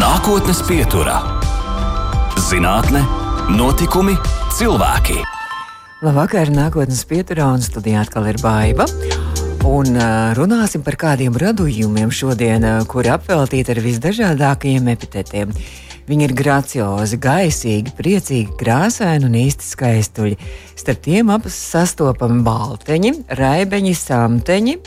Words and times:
Nākotnes 0.00 0.62
pieturā- 0.64 1.18
zinātne, 2.48 3.02
notikumi, 3.52 4.14
cilvēki. 4.56 5.18
Labvakar, 6.00 6.48
nākotnes 6.48 7.02
pieturā 7.04 7.50
un 7.52 7.60
studijā 7.60 8.00
atkal 8.06 8.30
ir 8.30 8.38
baiva. 8.40 8.86
Un 9.68 9.92
uh, 9.92 10.32
runāsim 10.38 10.80
par 10.86 10.96
kādiem 10.96 11.36
radījumiem 11.36 12.08
šodien, 12.08 12.64
uh, 12.64 12.86
kuri 12.88 13.12
apveltīti 13.12 13.74
ar 13.74 13.82
visdažādākajiem 13.84 14.88
epitetiem. 14.94 15.52
Viņi 16.08 16.28
ir 16.30 16.36
graciozi, 16.38 17.20
gaisīgi, 17.20 17.92
priecīgi, 18.00 18.56
krāsaini 18.56 19.28
un 19.28 19.36
īsti 19.36 19.68
skaistuļi. 19.74 20.40
Starp 20.80 21.04
tiem 21.10 21.34
abas 21.36 21.60
sastopami 21.74 22.40
balteņi, 22.46 23.16
raibeņi, 23.36 23.96
samteņi, 24.06 24.80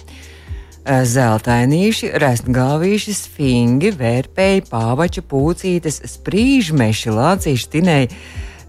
zeltainīši, 0.83 2.13
rēstgalvīši, 2.19 3.15
sfingi, 3.15 3.93
vērpēji, 3.95 4.65
pāvači, 4.69 5.23
pūcītes, 5.23 6.01
sprīžmeši, 6.17 7.13
lācīši, 7.15 7.69
tinēji. 7.77 8.09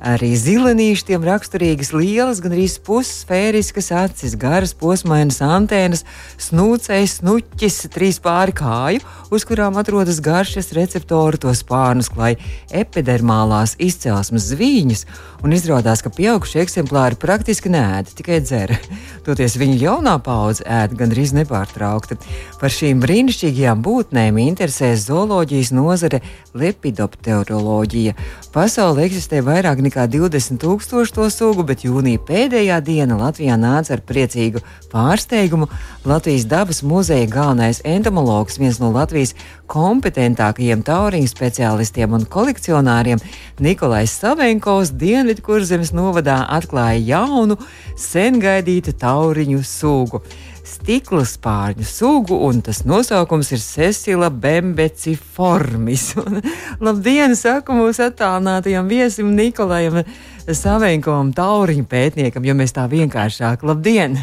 Arī 0.04 0.34
zilenīšiem 0.36 1.22
raksturīgas 1.24 1.94
lielas, 1.96 2.42
gan 2.44 2.52
arī 2.52 2.66
pussfēriskas 2.84 3.88
acis, 3.96 4.34
garas 4.36 4.74
posmainas 4.76 5.38
antēnas, 5.40 6.04
snūcējs, 6.44 7.14
snuķis, 7.22 7.78
trīs 7.94 8.20
pāri 8.20 8.52
kāju, 8.52 9.00
uz 9.32 9.48
kurām 9.48 9.80
atrodas 9.80 10.20
garšas 10.20 10.74
receptori, 10.76 11.40
to 11.40 11.54
spārnus 11.56 12.12
klāj 12.12 12.36
epidermālās 12.68 13.78
izcelsmes 13.80 14.50
zvīņas, 14.52 15.06
un 15.44 15.56
izrādās, 15.56 16.04
ka 16.04 16.12
pieaugušie 16.12 16.62
eksemplāri 16.62 17.18
praktiski 17.20 17.72
nēd, 17.72 18.12
tikai 18.18 18.42
dzer. 18.44 18.76
Toties 19.26 19.56
viņu 19.60 19.80
jaunā 19.80 20.18
paudze 20.24 20.66
ēd 20.68 20.98
gandrīz 21.00 21.32
nepārtraukti. 21.36 22.20
Par 22.60 22.72
šīm 22.72 23.00
brīnišķīgajām 23.00 23.80
būtnēm 23.84 24.40
interesē 24.44 24.92
zooloģijas 25.00 25.72
nozare 25.72 26.20
lepidopteroloģija. 26.54 28.14
Pasaulē 28.54 29.08
eksistē 29.08 29.40
vairāk 29.44 29.80
nekā 29.84 29.94
nekā 29.94 30.10
20 30.10 30.58
tūkstoši 30.58 31.14
to 31.14 31.28
sugu, 31.30 31.62
bet 31.62 31.84
jūnija 31.84 32.18
pēdējā 32.26 32.80
diena 32.82 33.16
Latvijā 33.16 33.56
nāca 33.56 33.94
ar 33.94 34.02
priecīgu 34.02 34.60
pārsteigumu. 34.90 35.68
Latvijas 36.04 36.46
dabas 36.46 36.82
muzeja 36.82 37.26
galvenais 37.26 37.80
entomologs, 37.84 38.58
viens 38.58 38.80
no 38.80 38.90
Latvijas 38.90 39.34
kompetentākajiem 39.66 40.82
tauriņu 40.82 41.28
speciālistiem 41.30 42.12
un 42.12 42.26
kolekcionāriem, 42.26 43.22
Nikolais 43.60 44.10
Savenkovs 44.10 44.90
Dienvidkurzemes 45.34 45.90
novadā 45.90 46.44
atklāja 46.46 47.00
jaunu, 47.02 47.56
sen 47.98 48.36
gaidītu 48.38 48.92
tauriņu 48.94 49.64
sugu 49.66 50.20
stikla 50.64 51.24
spārņu 51.26 51.82
sugu, 51.82 52.38
un 52.46 52.60
tas 52.62 52.84
nosaukums 52.86 53.50
ir 53.50 53.58
Cecila 53.58 54.30
Bembeciformis. 54.30 56.14
Labdien, 56.86 57.34
saku 57.34 57.74
mūsu 57.74 58.06
attālinātajam 58.06 58.86
viesim 58.86 59.34
Nikolajam 59.34 60.04
Savenkovam, 60.46 61.34
tauriņu 61.34 61.88
pētniekam, 61.90 62.46
jo 62.46 62.54
mēs 62.54 62.76
tā 62.78 62.86
vienkāršāk. 62.94 63.66
Labdien! 63.66 64.14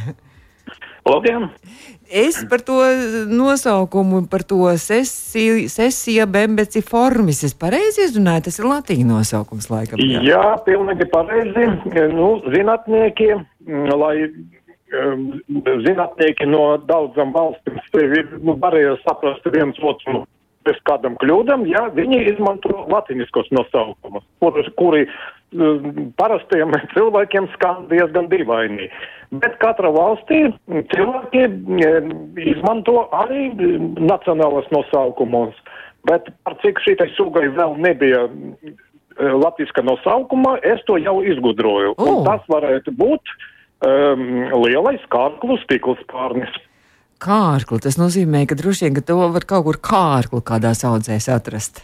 Labdien! 1.03 1.49
Es 2.11 2.41
par 2.51 2.63
to 2.67 2.81
nosaukumu, 3.31 4.25
par 4.31 4.43
to 4.43 4.67
sesija 4.77 6.25
bembeciformis, 6.27 7.43
es 7.47 7.55
pareizi 7.55 8.07
izrunāju, 8.09 8.47
tas 8.49 8.59
ir 8.59 8.67
latīņu 8.67 9.07
nosaukums 9.07 9.69
laikam. 9.71 10.01
Jā, 10.03 10.23
jā 10.27 10.47
pilnīgi 10.65 11.07
pareizi. 11.13 11.69
Nu, 12.11 12.33
zinātnieki, 12.51 13.31
lai 13.95 14.15
Ehm, 14.91 15.39
zinātnieki 15.85 16.49
no 16.51 16.75
daudzām 16.83 17.31
valstīm 17.31 17.77
nu, 18.43 18.57
varēja 18.59 18.97
saprast 19.05 19.45
viens 19.53 19.77
otru 19.79 20.25
bez 20.67 20.77
kādam 20.85 21.15
kļūdam, 21.21 21.63
ja 21.69 21.85
viņi 21.95 22.19
izmanto 22.33 22.83
latiniskos 22.91 23.47
nosaukumus, 23.55 24.25
kur, 24.43 24.59
kuri 24.77 25.05
um, 25.07 26.11
parastiem 26.19 26.75
cilvēkiem 26.91 27.47
skan 27.55 27.87
diezgan 27.89 28.27
dīvaini. 28.33 28.89
Bet 29.31 29.55
katra 29.61 29.91
valstī 29.95 30.41
cilvēki 30.91 31.45
um, 31.47 32.09
izmanto 32.35 33.05
arī 33.15 33.47
nacionālos 33.99 34.67
nosaukumus. 34.75 35.55
Bet 36.09 36.27
par 36.43 36.57
cik 36.63 36.81
šī 36.83 36.97
sugai 37.15 37.45
vēl 37.53 37.77
nebija 37.79 38.25
latviska 39.21 39.83
nosaukuma, 39.85 40.57
es 40.65 40.81
to 40.87 40.97
jau 40.97 41.21
izgudroju. 41.21 41.93
Oh. 41.97 42.09
Un 42.09 42.25
tas 42.25 42.43
varētu 42.49 42.91
būt 42.97 43.21
uh, 43.21 43.47
um, 43.85 44.25
lielais 44.65 45.03
kārklu 45.13 45.57
stikls 45.65 46.01
pārnis. 46.11 46.51
Kārkli, 47.21 47.77
tas 47.83 47.99
nozīmē, 48.01 48.47
ka 48.49 48.57
droši 48.57 48.87
vien, 48.87 48.97
ka 48.97 49.05
to 49.05 49.19
var 49.21 49.45
kaut 49.49 49.67
kur 49.67 49.77
kārklu 49.91 50.41
kādā 50.45 50.73
audzēs 50.73 51.29
atrast. 51.29 51.83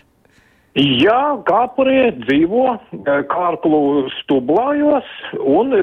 Jā, 0.78 1.22
kāpurie 1.48 2.12
dzīvo 2.22 2.68
e, 2.78 3.16
kārklu 3.32 3.80
stublājos 4.20 5.08
un 5.42 5.74
e, 5.74 5.82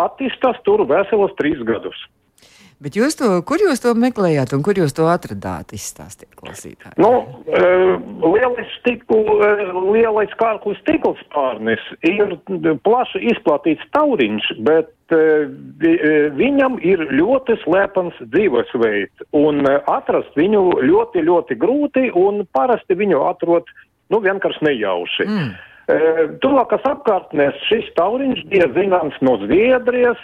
attīstās 0.00 0.58
tur 0.66 0.82
veselas 0.90 1.34
trīs 1.38 1.62
gadus. 1.68 2.00
Bet 2.82 2.96
jūs 2.98 3.14
to, 3.16 3.28
kur 3.48 3.62
jūs 3.62 3.80
to 3.80 3.94
meklējāt 3.96 4.50
un 4.52 4.64
kur 4.66 4.76
jūs 4.76 4.92
to 4.98 5.06
atradāt? 5.08 5.70
Izstāstiet, 5.72 6.34
klausītāji. 6.36 6.98
Nu, 7.00 7.08
lielais, 7.46 8.74
stiklu, 8.82 9.38
lielais 9.94 10.34
kārklu 10.36 10.74
stikls 10.82 11.22
pārnis 11.32 11.80
ir 12.04 12.34
plaši 12.84 13.22
izplatīts 13.32 13.86
tauriņš, 13.96 14.50
bet 14.68 14.92
viņam 16.36 16.76
ir 16.84 17.06
ļoti 17.16 17.56
slepens 17.62 18.20
dzīvesveids 18.34 19.24
un 19.40 19.64
atrast 19.88 20.36
viņu 20.36 20.66
ļoti, 20.84 21.24
ļoti 21.24 21.56
grūti 21.62 22.10
un 22.12 22.44
parasti 22.52 22.98
viņu 22.98 23.24
atrod, 23.24 23.72
nu, 24.12 24.20
vienkārši 24.22 24.66
nejauši. 24.66 25.26
Mm. 25.30 25.50
Tuvākās 26.42 26.82
apkārtnēs 26.88 27.58
šis 27.68 27.92
tauriņš 27.94 28.40
bija 28.50 28.66
zināms 28.74 29.18
no 29.22 29.36
Zviedrijas, 29.44 30.22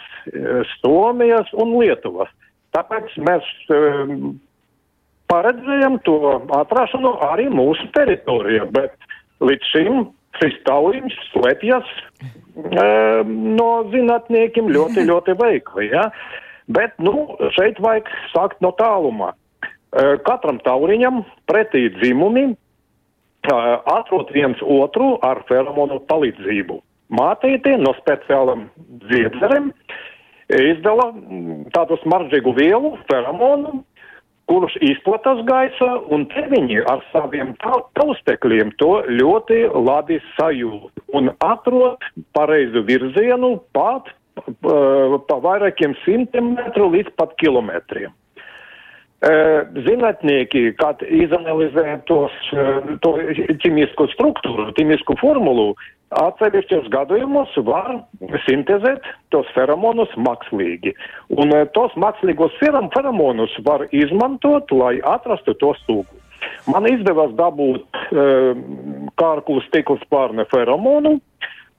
Somijas 0.81 1.53
un 1.54 1.76
Lietuvas. 1.78 2.31
Tāpēc 2.75 3.12
mēs 3.22 3.47
um, 3.71 4.32
paredzējam 5.31 6.00
to 6.06 6.16
atrašanu 6.56 7.12
arī 7.28 7.47
mūsu 7.53 7.87
teritorijā, 7.94 8.66
bet 8.75 8.97
līdz 9.44 9.69
šim 9.71 10.00
šis 10.41 10.56
tauriņš 10.66 11.19
slēpjas 11.28 11.92
um, 12.56 13.37
no 13.54 13.71
zinātniekiem 13.92 14.72
ļoti, 14.72 15.06
ļoti 15.12 15.37
veikli. 15.44 15.92
Ja? 15.92 16.09
Bet, 16.72 16.97
nu, 16.98 17.37
šeit 17.54 17.78
vajag 17.82 18.10
sākt 18.32 18.59
no 18.65 18.72
tālumā. 18.78 19.31
Katram 20.25 20.56
tauriņam 20.65 21.19
pretī 21.50 21.84
dzimumi 21.98 22.47
uh, 22.48 22.61
atrod 23.50 24.30
viens 24.34 24.58
otru 24.62 25.16
ar 25.22 25.42
feromonu 25.48 26.00
palīdzību. 26.06 26.80
Mātīte 27.12 27.76
no 27.78 27.92
speciālam 27.98 28.69
dziedzerem 29.08 29.72
izdala 30.53 31.10
tādu 31.75 31.98
smaržīgu 32.03 32.54
vielu, 32.56 32.94
feromonu, 33.10 33.82
kurus 34.50 34.75
izplatās 34.84 35.42
gaisā, 35.48 35.91
un 36.12 36.26
te 36.32 36.44
viņi 36.50 36.82
ar 36.91 37.03
saviem 37.12 37.54
taustekļiem 37.98 38.72
to 38.82 39.03
ļoti 39.08 39.64
labi 39.72 40.19
sajūt 40.36 41.04
un 41.16 41.30
atrod 41.44 42.03
pareizu 42.36 42.84
virzienu 42.88 43.56
pat 43.76 44.10
pa 44.64 45.38
vairākiem 45.44 45.94
simtiem 46.04 46.54
metru 46.56 46.88
līdz 46.92 47.12
pat 47.20 47.34
kilometriem. 47.41 48.12
Zinātnieki, 49.22 50.72
kad 50.81 51.03
izanalizē 51.06 52.00
tos, 52.09 52.34
to 53.05 53.12
ķīmisko 53.62 54.09
struktūru, 54.16 54.72
ķīmisku 54.75 55.15
formulu, 55.21 55.69
Atsevišķos 56.12 56.91
gadījumos 56.93 57.55
var 57.65 57.94
sintēzēt 58.44 59.06
tos 59.33 59.49
feromonus 59.56 60.12
mākslīgi. 60.21 60.93
Un 61.41 61.55
tos 61.77 61.94
mākslīgos 61.97 62.56
feromonus 62.60 63.55
var 63.65 63.87
izmantot, 63.97 64.72
lai 64.77 64.99
atrastu 65.09 65.56
to 65.62 65.72
sugu. 65.87 66.21
Man 66.68 66.86
izdevās 66.91 67.33
dabūt 67.39 68.01
uh, 68.13 68.59
kārklu 69.21 69.63
stikla 69.68 69.98
spārne 70.03 70.47
feromonu. 70.53 71.16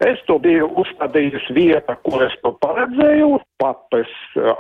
Es 0.04 0.20
to 0.28 0.40
biju 0.42 0.66
uzstādījis 0.82 1.46
vieta, 1.56 1.96
kur 2.04 2.26
es 2.26 2.34
to 2.44 2.52
paredzēju, 2.64 3.38
papes 3.62 4.10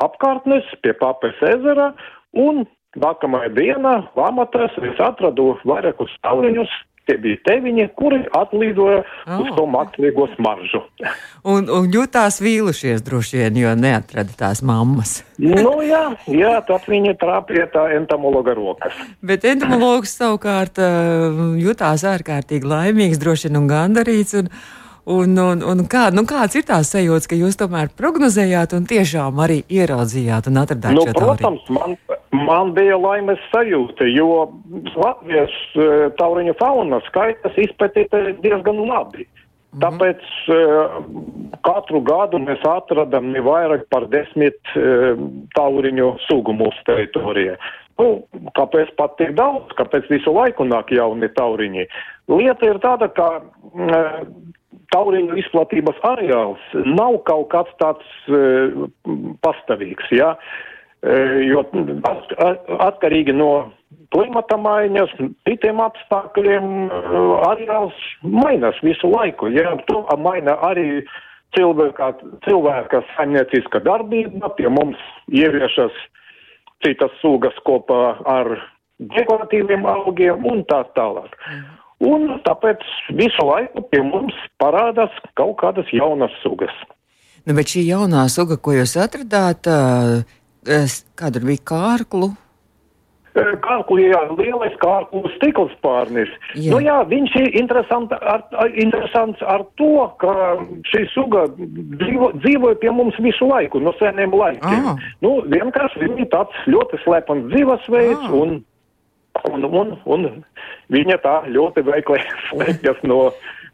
apkārtnes 0.06 0.70
pie 0.86 0.94
papes 1.00 1.42
ezera, 1.50 1.90
un 2.34 2.66
nākamajā 3.00 3.54
dienā 3.58 3.94
Lamatās 4.18 4.76
es 4.90 5.00
atradu 5.02 5.54
vairākus 5.66 6.14
stāviņus 6.20 6.74
Tie 7.04 7.18
bija 7.20 7.36
teviņi, 7.44 7.90
kuri 8.00 8.22
atlīdoja 8.32 9.02
oh. 9.04 9.42
uz 9.44 9.50
to 9.58 9.64
mākslīgo 9.68 10.24
smaržu. 10.38 10.80
un, 11.52 11.66
un 11.68 11.90
jutās 11.92 12.38
vīlušies 12.40 13.04
droši 13.04 13.42
vien, 13.42 13.58
jo 13.60 13.74
neatrada 13.76 14.32
tās 14.40 14.62
mammas. 14.64 15.18
nu, 15.36 15.74
jā, 15.84 16.06
jā, 16.32 16.54
tad 16.64 16.88
viņi 16.88 17.18
trāpīja 17.20 17.68
tā 17.74 17.90
entomologa 17.98 18.56
rokas. 18.56 18.96
Bet 19.20 19.44
entomologs 19.50 20.16
savukārt 20.16 20.80
uh, 20.80 21.44
jutās 21.60 22.08
ārkārtīgi 22.08 22.72
laimīgs, 22.72 23.20
droši 23.20 23.52
vien 23.52 23.60
un 23.66 23.68
gandarīts. 23.74 24.40
Un, 24.40 24.48
Un, 25.04 25.36
un, 25.36 25.60
un 25.68 25.84
kā, 25.92 26.06
nu, 26.16 26.24
kāds 26.24 26.56
ir 26.56 26.64
tās 26.64 26.94
sajūtas, 26.94 27.28
ka 27.28 27.36
jūs 27.36 27.58
tomēr 27.60 27.90
prognozējāt 28.00 28.72
un 28.78 28.86
tiešām 28.88 29.42
arī 29.44 29.60
ieraudzījāt 29.68 30.48
un 30.48 30.62
atradāt 30.62 30.96
Nu, 30.96 31.04
šo 31.10 31.16
protams, 31.18 31.66
man, 31.76 31.98
man 32.32 32.72
bija 32.78 32.96
laimes 32.96 33.42
sajūta, 33.52 34.08
jo 34.08 34.46
Latvijas 34.96 35.58
eh, 35.76 36.08
tauriņu 36.20 36.56
fauna 36.62 37.02
skaitas 37.10 37.60
izpētīta 37.66 38.30
diezgan 38.46 38.80
labi. 38.88 39.28
Tāpēc 39.82 40.26
uh, 40.54 40.98
katru 41.66 42.04
gadu 42.06 42.38
mēs 42.38 42.62
atradam 42.68 43.32
ne 43.34 43.42
vairāk 43.42 43.88
par 43.90 44.06
desmit 44.12 44.60
uh, 44.78 45.18
tauriņu 45.58 46.12
sugu 46.28 46.54
mūsu 46.54 46.84
teritorijā. 46.86 47.56
Nu, 47.98 48.10
kāpēc 48.58 48.94
pat 49.00 49.18
tik 49.18 49.34
daudz, 49.38 49.74
kāpēc 49.78 50.12
visu 50.14 50.34
laiku 50.34 50.66
nāk 50.70 50.94
jauni 50.94 51.30
tauriņi? 51.34 51.88
Lieta 52.30 52.70
ir 52.70 52.82
tāda, 52.86 53.10
ka 53.18 53.30
uh, 53.42 54.22
tauriņu 54.94 55.38
izplatības 55.42 56.00
areāls 56.08 56.62
nav 56.86 57.20
kaut 57.30 57.50
kāds 57.54 57.74
tāds 57.82 58.14
uh, 58.30 58.86
pastāvīgs, 59.46 60.12
jā. 60.16 60.34
Uh, 61.04 61.40
jo 61.44 61.64
at, 62.08 62.36
at, 62.46 62.70
atkarīgi 62.88 63.36
no 63.36 63.52
klimata 64.16 64.58
maiņas, 64.62 65.12
citiem 65.48 65.82
apstākļiem 65.84 66.72
uh, 66.88 67.36
areāls 67.50 68.00
mainās 68.24 68.80
visu 68.86 69.12
laiku. 69.12 69.52
Ja? 69.52 69.76
To 69.90 70.06
maina 70.22 70.56
arī 70.64 71.04
cilvēka, 71.58 72.14
cilvēka 72.48 73.04
saimnieciska 73.14 73.84
darbība, 73.86 74.54
pie 74.58 74.70
mums 74.72 75.02
ieviešas 75.34 75.98
citas 76.84 77.14
sugas 77.22 77.56
kopā 77.68 78.18
ar 78.30 78.56
dekoratīviem 79.00 79.86
augiem 79.90 80.46
un 80.50 80.64
tā 80.70 80.84
tālāk. 80.98 81.36
Un 82.02 82.40
tāpēc 82.48 82.82
visu 83.16 83.46
laiku 83.48 83.84
pie 83.92 84.02
mums 84.04 84.34
parādās 84.62 85.14
kaut 85.40 85.58
kādas 85.62 85.92
jaunas 85.94 86.34
sugas. 86.42 86.74
Nu, 87.46 87.54
bet 87.54 87.74
šī 87.74 87.84
jaunā 87.90 88.26
suga, 88.32 88.58
ko 88.58 88.72
jūs 88.76 88.96
atradāt, 89.04 89.68
kāda 91.20 91.44
bija 91.44 91.66
kārklu? 91.68 92.34
Kārku, 93.34 93.96
jā, 93.98 94.20
lielais 94.38 94.76
kārku 94.78 95.24
stikls 95.34 95.72
pārnis. 95.82 96.30
Jā. 96.54 96.70
Nu 96.70 96.82
jā, 96.86 97.00
viņš 97.10 97.38
ir 97.40 97.56
interesants 97.64 98.14
ar, 98.14 98.44
interesants 98.78 99.42
ar 99.42 99.64
to, 99.82 100.06
ka 100.22 100.36
šī 100.92 101.02
suga 101.16 101.48
dzīvo, 101.58 102.30
dzīvoja 102.44 102.78
pie 102.84 102.92
mums 102.94 103.18
visu 103.26 103.48
laiku, 103.50 103.82
no 103.82 103.96
seniem 103.98 104.36
laikiem. 104.38 104.86
Ah. 104.92 105.02
Nu, 105.26 105.40
vienkārši 105.50 106.04
viņa 106.06 106.30
tāds 106.30 106.62
ļoti 106.70 107.02
slepens 107.02 107.50
dzīvesveids 107.50 108.22
Ah. 108.30 108.38
un, 108.38 108.54
un, 109.50 109.66
un, 109.68 109.98
un 110.06 110.30
viņa 110.94 111.20
tā 111.24 111.36
ļoti 111.52 111.84
veikli 111.88 112.22
slēpjas 112.48 113.04
no, 113.08 113.20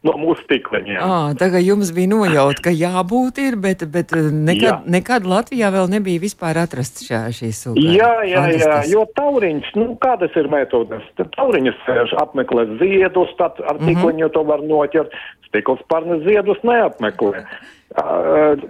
no 0.06 0.16
mūsu 0.20 0.44
stikleņiem. 0.46 1.00
À, 1.00 1.18
tagad 1.38 1.64
jums 1.64 1.92
bija 1.96 2.10
nojauta, 2.12 2.66
ka 2.68 2.74
jābūt 2.74 3.40
ir, 3.44 3.58
bet, 3.60 3.84
bet 3.92 4.14
uh, 4.16 4.28
nekad, 4.30 4.68
Jā. 4.68 4.76
nekad 4.98 5.28
Latvijā 5.28 5.72
vēl 5.74 5.90
nebija 5.94 6.22
vispār 6.22 6.62
atrasts 6.62 7.06
šā, 7.06 7.24
šī 7.36 7.50
suga. 7.56 7.82
Jā, 7.96 8.12
jā, 8.28 8.46
jā, 8.58 8.78
jo 8.90 9.06
tauriņš, 9.18 9.74
nu, 9.80 9.90
kādas 10.02 10.36
ir 10.40 10.50
metodas? 10.52 11.04
Tad 11.20 11.32
Tauriņš 11.36 11.82
sēž 11.86 12.16
apmeklē 12.22 12.66
ziedus, 12.82 13.34
tad 13.40 13.60
ar 13.66 13.80
tikliņu 13.82 14.32
to 14.34 14.46
var 14.48 14.64
noķert. 14.64 15.14
Stikls 15.50 15.80
parnes 15.90 16.20
ziedus 16.22 16.60
neapmeklē. 16.62 17.42
Uh, 17.42 17.68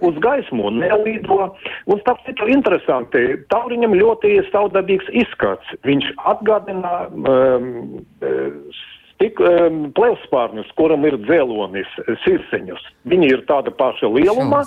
uz 0.00 0.20
gaismu 0.24 0.70
nelīdo. 0.78 1.50
Un 1.90 2.00
starp 2.00 2.22
citu 2.24 2.48
interesanti, 2.48 3.26
tauriņam 3.52 3.96
ļoti 3.98 4.38
savdabīgs 4.48 5.10
izskats. 5.24 5.74
Viņš 5.84 6.14
atgādina 6.32 6.94
um, 7.12 8.00
Tik 9.20 9.36
um, 9.44 9.82
plēvspārnus, 9.92 10.70
kuram 10.80 11.02
ir 11.04 11.18
dzēlonis, 11.26 11.90
sirseņus. 12.22 12.80
Viņi 13.12 13.28
ir 13.34 13.42
tāda 13.50 13.68
paša 13.76 14.08
lieluma, 14.08 14.62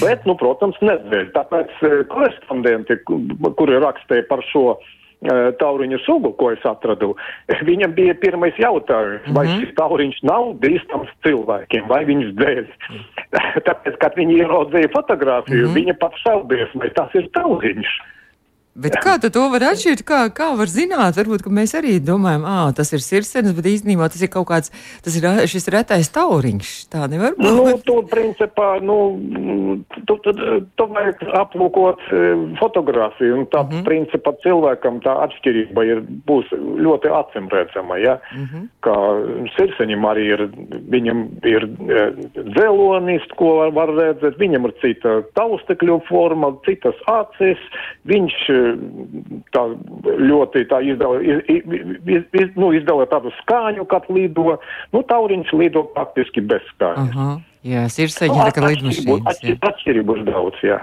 bet, 0.00 0.24
nu, 0.24 0.32
protams, 0.40 0.78
nedēļ. 0.80 1.26
Tāpēc 1.34 1.74
korespondenti, 2.08 2.96
ku- 3.04 3.20
kuri 3.58 3.76
rakstīja 3.84 4.24
par 4.30 4.40
šo 4.48 4.62
eh, 4.78 5.01
tauriņu 5.60 5.98
sugu, 6.06 6.32
ko 6.38 6.52
es 6.54 6.64
atradu, 6.68 7.12
viņam 7.68 7.94
bija 7.98 8.14
pirmais 8.22 8.56
jautājums, 8.60 9.28
vai 9.36 9.46
šis 9.50 9.74
tauriņš 9.78 10.22
nav 10.28 10.54
bīstams 10.62 11.12
cilvēkiem, 11.26 11.86
vai 11.90 12.02
viņš 12.08 12.32
dēļ. 12.40 12.64
Tāpēc, 13.68 14.00
kad 14.02 14.18
viņi 14.18 14.40
ieraudzīja 14.42 14.92
fotografiju, 14.94 15.70
viņi 15.76 15.98
pat 16.00 16.16
šaubies, 16.24 16.74
vai 16.78 16.90
tas 16.96 17.14
ir 17.18 17.30
tauriņš. 17.36 17.94
Bet 18.72 18.94
kā 19.04 19.18
to 19.20 19.42
var 19.52 19.66
atšķirt? 19.68 20.00
Kā, 20.08 20.18
kā 20.32 20.52
var 20.56 20.70
zināt? 20.72 21.18
Varbūt 21.18 21.42
ka 21.44 21.50
mēs 21.52 21.74
arī 21.76 21.98
domājam, 22.00 22.46
ah, 22.48 22.70
tas 22.72 22.88
ir 22.96 23.02
sirdsapziņas, 23.04 23.52
bet 23.58 23.66
īstenībā 23.68 24.06
tas 24.08 24.22
ir 24.24 24.30
kaut 24.32 24.46
kāds, 24.48 24.72
tas 25.04 25.16
ir 25.18 25.26
šis 25.52 25.68
retais 25.74 26.08
tauriņš. 26.14 26.70
Tā 26.92 27.04
nevar 27.12 27.36
būt. 27.36 27.44
Nu, 27.44 27.74
tu, 27.84 27.98
principā, 28.08 28.70
nu, 28.80 28.96
tu, 30.08 30.16
tu, 30.24 30.32
tu 30.80 30.86
vajag 30.88 31.20
aplūkot 31.42 32.06
e, 32.08 32.22
fotografiju, 32.62 33.42
un 33.42 33.44
tā, 33.52 33.60
mm 33.60 33.74
-hmm. 33.74 33.84
principā, 33.90 34.32
cilvēkam 34.40 35.02
tā 35.04 35.18
atšķirība 35.26 35.84
ir, 35.90 36.00
būs 36.28 36.48
ļoti 36.56 37.12
acimredzama, 37.12 38.00
ja? 38.00 38.18
Mm 38.32 38.46
-hmm. 38.48 38.64
Kā 38.80 38.96
sirseņam 39.56 40.08
arī 40.08 40.24
ir, 40.32 40.40
viņam 40.88 41.28
ir 41.44 41.68
e, 41.68 42.08
dzelonis, 42.56 43.28
ko 43.36 43.52
var, 43.60 43.70
var 43.72 43.94
redzēt, 44.00 44.40
viņam 44.40 44.64
ir 44.64 44.72
cita 44.80 45.20
taustekļu 45.36 46.00
forma, 46.08 46.56
citas 46.64 46.96
acis, 47.06 47.60
viņš 48.08 48.34
e, 48.48 48.61
tā 49.54 49.62
ļoti 50.02 50.64
tā 50.70 50.82
izdala, 50.86 51.20
iz, 51.22 51.40
iz, 51.52 52.26
iz, 52.36 52.52
nu, 52.58 52.72
izdala 52.76 53.06
tādu 53.10 53.32
skāņu, 53.40 53.86
kad 53.90 54.08
lido, 54.12 54.58
nu, 54.94 55.02
tauriņš 55.08 55.54
lido 55.58 55.86
praktiski 55.96 56.44
bez 56.44 56.64
skāņas. 56.74 57.10
Aha, 57.12 57.28
jā, 57.66 57.88
ir 58.04 58.14
tā 58.18 58.30
kā 58.56 58.70
lidmašīnas. 58.70 59.42
Atšķirību 59.70 60.08
būs 60.12 60.24
daudz, 60.28 60.62
jā. 60.66 60.80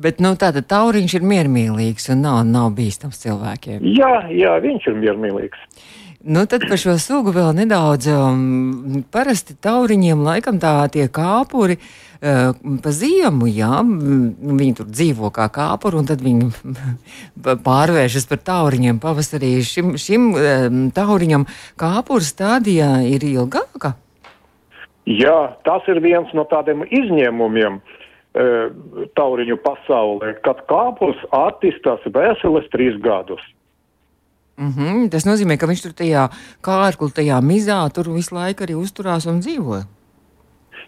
Bet 0.00 0.20
nu, 0.22 0.32
tātad 0.38 0.68
tauriņš 0.70 1.18
ir 1.18 1.24
miermīlīgs 1.26 2.12
un 2.14 2.22
nav, 2.24 2.44
nav 2.48 2.70
bīstams 2.76 3.18
cilvēkiem. 3.24 3.82
Jā, 3.98 4.28
jā, 4.32 4.54
viņš 4.62 4.86
ir 4.92 5.00
miermīlīgs. 5.02 5.64
Nu, 6.20 6.44
tad 6.44 6.66
par 6.68 6.76
šo 6.76 6.98
sugu 7.00 7.32
vēl 7.32 7.54
nedaudz. 7.56 8.10
Um, 8.12 9.00
parasti 9.08 9.54
tauriņiem 9.56 10.20
laikam 10.20 10.58
tā 10.60 10.74
tie 10.92 11.06
kāpuri 11.08 11.78
uh, 11.80 12.50
pa 12.84 12.92
ziemu, 12.92 13.48
jā, 13.48 13.80
mm, 13.80 14.52
viņi 14.60 14.74
tur 14.76 14.90
dzīvo 14.90 15.30
kā 15.32 15.46
kāpuri, 15.54 15.96
un 15.96 16.10
tad 16.10 16.20
viņi 16.20 16.50
pārvēršas 17.68 18.28
par 18.28 18.42
tauriņiem 18.50 19.00
pavasarī. 19.00 19.54
Šim, 19.64 19.94
šim 19.96 20.28
um, 20.34 20.82
tauriņam 20.92 21.48
kāpuru 21.80 22.28
stādijā 22.28 22.98
ir 23.08 23.24
ilgāka. 23.24 23.94
Jā, 25.08 25.56
tas 25.64 25.88
ir 25.88 26.02
viens 26.04 26.28
no 26.36 26.44
tādiem 26.46 26.84
izņēmumiem 26.84 27.78
e, 27.80 28.44
tauriņu 29.16 29.56
pasaulē, 29.64 30.34
kad 30.44 30.60
kāpurs 30.70 31.18
attīstās 31.34 32.04
veseles 32.12 32.68
trīs 32.74 32.98
gadus. 33.02 33.40
Mm 34.60 34.72
-hmm, 34.76 35.08
tas 35.08 35.24
nozīmē, 35.24 35.56
ka 35.56 35.66
viņš 35.66 35.82
tur 35.82 35.92
tajā 35.96 36.28
kārklu, 36.60 37.08
tajā 37.08 37.40
mizā 37.40 37.80
tur 37.94 38.12
visu 38.12 38.34
laiku 38.34 38.64
arī 38.64 38.76
uzturās 38.76 39.26
un 39.26 39.40
dzīvo. 39.40 39.80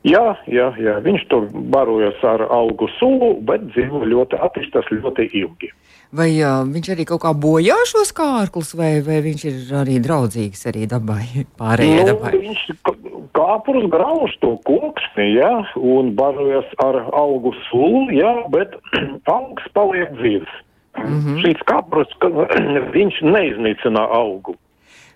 Jā, 0.03 0.35
jā, 0.51 0.73
jā, 0.83 0.97
viņš 0.99 1.29
tur 1.31 1.45
barojas 1.71 2.19
ar 2.27 2.43
augu 2.51 2.89
sulu, 2.99 3.37
bet 3.47 3.63
dzīvo 3.71 4.01
ļoti 4.03 4.41
attīstās 4.47 4.89
ļoti 4.91 5.29
ilgi. 5.39 5.71
Vai 6.13 6.27
uh, 6.43 6.67
viņš 6.67 6.89
arī 6.93 7.05
kaut 7.09 7.23
kā 7.23 7.31
bojā 7.33 7.77
šos 7.87 8.11
kārklus, 8.13 8.75
vai, 8.75 8.99
vai 9.07 9.21
viņš 9.23 9.45
ir 9.45 9.61
arī 9.79 10.01
draudzīgs 10.03 10.67
arī 10.67 10.89
dabai, 10.91 11.23
pārējai 11.61 12.03
Nu, 12.03 12.09
dabai? 12.11 12.33
viņš 12.43 12.67
kāpurs 13.39 13.87
grauž 13.95 14.35
to 14.43 14.57
koksni, 14.67 15.29
jā, 15.39 15.53
un 15.79 16.13
barojas 16.19 16.67
ar 16.83 16.99
augu 17.15 17.55
sulu, 17.71 18.11
jā, 18.19 18.35
bet 18.51 18.75
augs 19.39 19.71
paliek 19.73 20.11
dzīves. 20.19 20.61
Mm 20.99 21.21
-hmm. 21.21 21.41
Šīs 21.45 21.63
kāpurs, 21.67 22.13
ka, 22.21 22.29
viņš 22.97 23.23
neiznīcina 23.23 24.05
augu. 24.21 24.57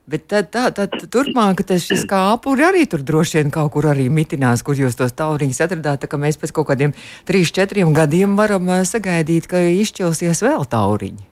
Bet 0.06 0.28
tad, 0.30 0.52
tā, 0.54 0.68
tad 0.70 0.92
turpmāk 1.10 1.64
tas 1.66 1.82
šis 1.82 2.04
kāpuri 2.06 2.62
arī 2.62 2.84
tur 2.86 3.02
droši 3.02 3.40
vien 3.40 3.50
kaut 3.50 3.72
kur 3.74 3.88
arī 3.90 4.06
mitinās, 4.06 4.62
kur 4.62 4.78
jūs 4.78 4.94
tos 4.94 5.12
tauriņus 5.18 5.64
atradāt, 5.66 5.98
tā 6.04 6.06
ka 6.06 6.16
mēs 6.16 6.38
pēc 6.38 6.52
kaut 6.54 6.68
kādiem 6.68 6.92
trīs, 7.26 7.50
četriem 7.50 7.90
gadiem 7.92 8.36
varam 8.38 8.70
sagaidīt, 8.86 9.48
ka 9.50 9.58
izšķilsies 9.58 10.42
vēl 10.46 10.62
tauriņi. 10.70 11.26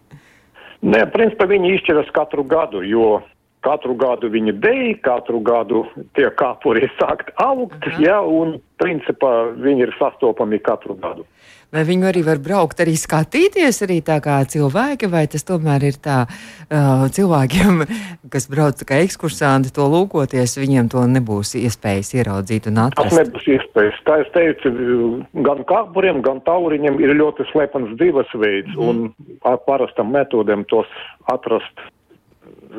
Nē, 0.82 1.06
principā 1.14 1.46
viņi 1.46 1.70
izšķiras 1.76 2.10
katru 2.12 2.42
gadu, 2.42 2.82
jo 2.82 3.22
katru 3.64 3.94
gadu 3.94 4.28
viņi 4.34 4.52
dēļ, 4.58 4.88
katru 5.06 5.38
gadu 5.40 5.84
tie 6.18 6.26
kāpuri 6.34 6.90
sākt 6.98 7.30
augt, 7.40 7.86
jā, 8.02 8.18
un 8.20 8.58
principā 8.82 9.54
viņi 9.54 9.86
ir 9.86 9.94
sastopami 10.00 10.58
katru 10.58 10.98
gadu. 10.98 11.24
Vai 11.74 11.82
viņu 11.88 12.06
arī 12.06 12.22
var 12.22 12.38
braukt, 12.38 12.78
arī 12.84 12.94
skatīties, 12.98 13.80
arī 13.82 13.98
tā 14.06 14.20
kā 14.22 14.36
cilvēki, 14.46 15.08
vai 15.10 15.24
tas 15.30 15.42
tomēr 15.46 15.88
ir 15.88 15.96
tā 16.02 16.20
uh, 16.28 17.06
cilvēkiem, 17.16 17.82
kas 18.32 18.46
brauc 18.52 18.84
kā 18.86 19.00
ekskursanti, 19.02 19.72
to 19.74 19.88
lūkoties, 19.90 20.54
viņiem 20.60 20.92
to 20.92 21.02
nebūs 21.16 21.56
iespējas 21.58 22.14
ieraudzīt 22.14 22.70
un 22.70 22.78
Tas 22.78 22.92
atrast. 22.92 23.18
nebūs 23.24 23.50
iespējas. 23.56 23.98
Kā 24.06 24.20
es 24.22 24.30
teicu, 24.36 24.72
gan 25.48 25.64
kāpuriem, 25.66 26.22
gan 26.22 26.38
tauriņiem 26.46 27.00
ir 27.02 27.16
ļoti 27.18 27.48
slepens 27.50 27.96
dzīvesveids, 27.98 28.76
mm. 28.76 28.86
un 28.86 29.42
ar 29.50 29.58
parastam 29.66 30.14
metodēm 30.14 30.62
tos 30.70 30.90
atrast 31.32 31.86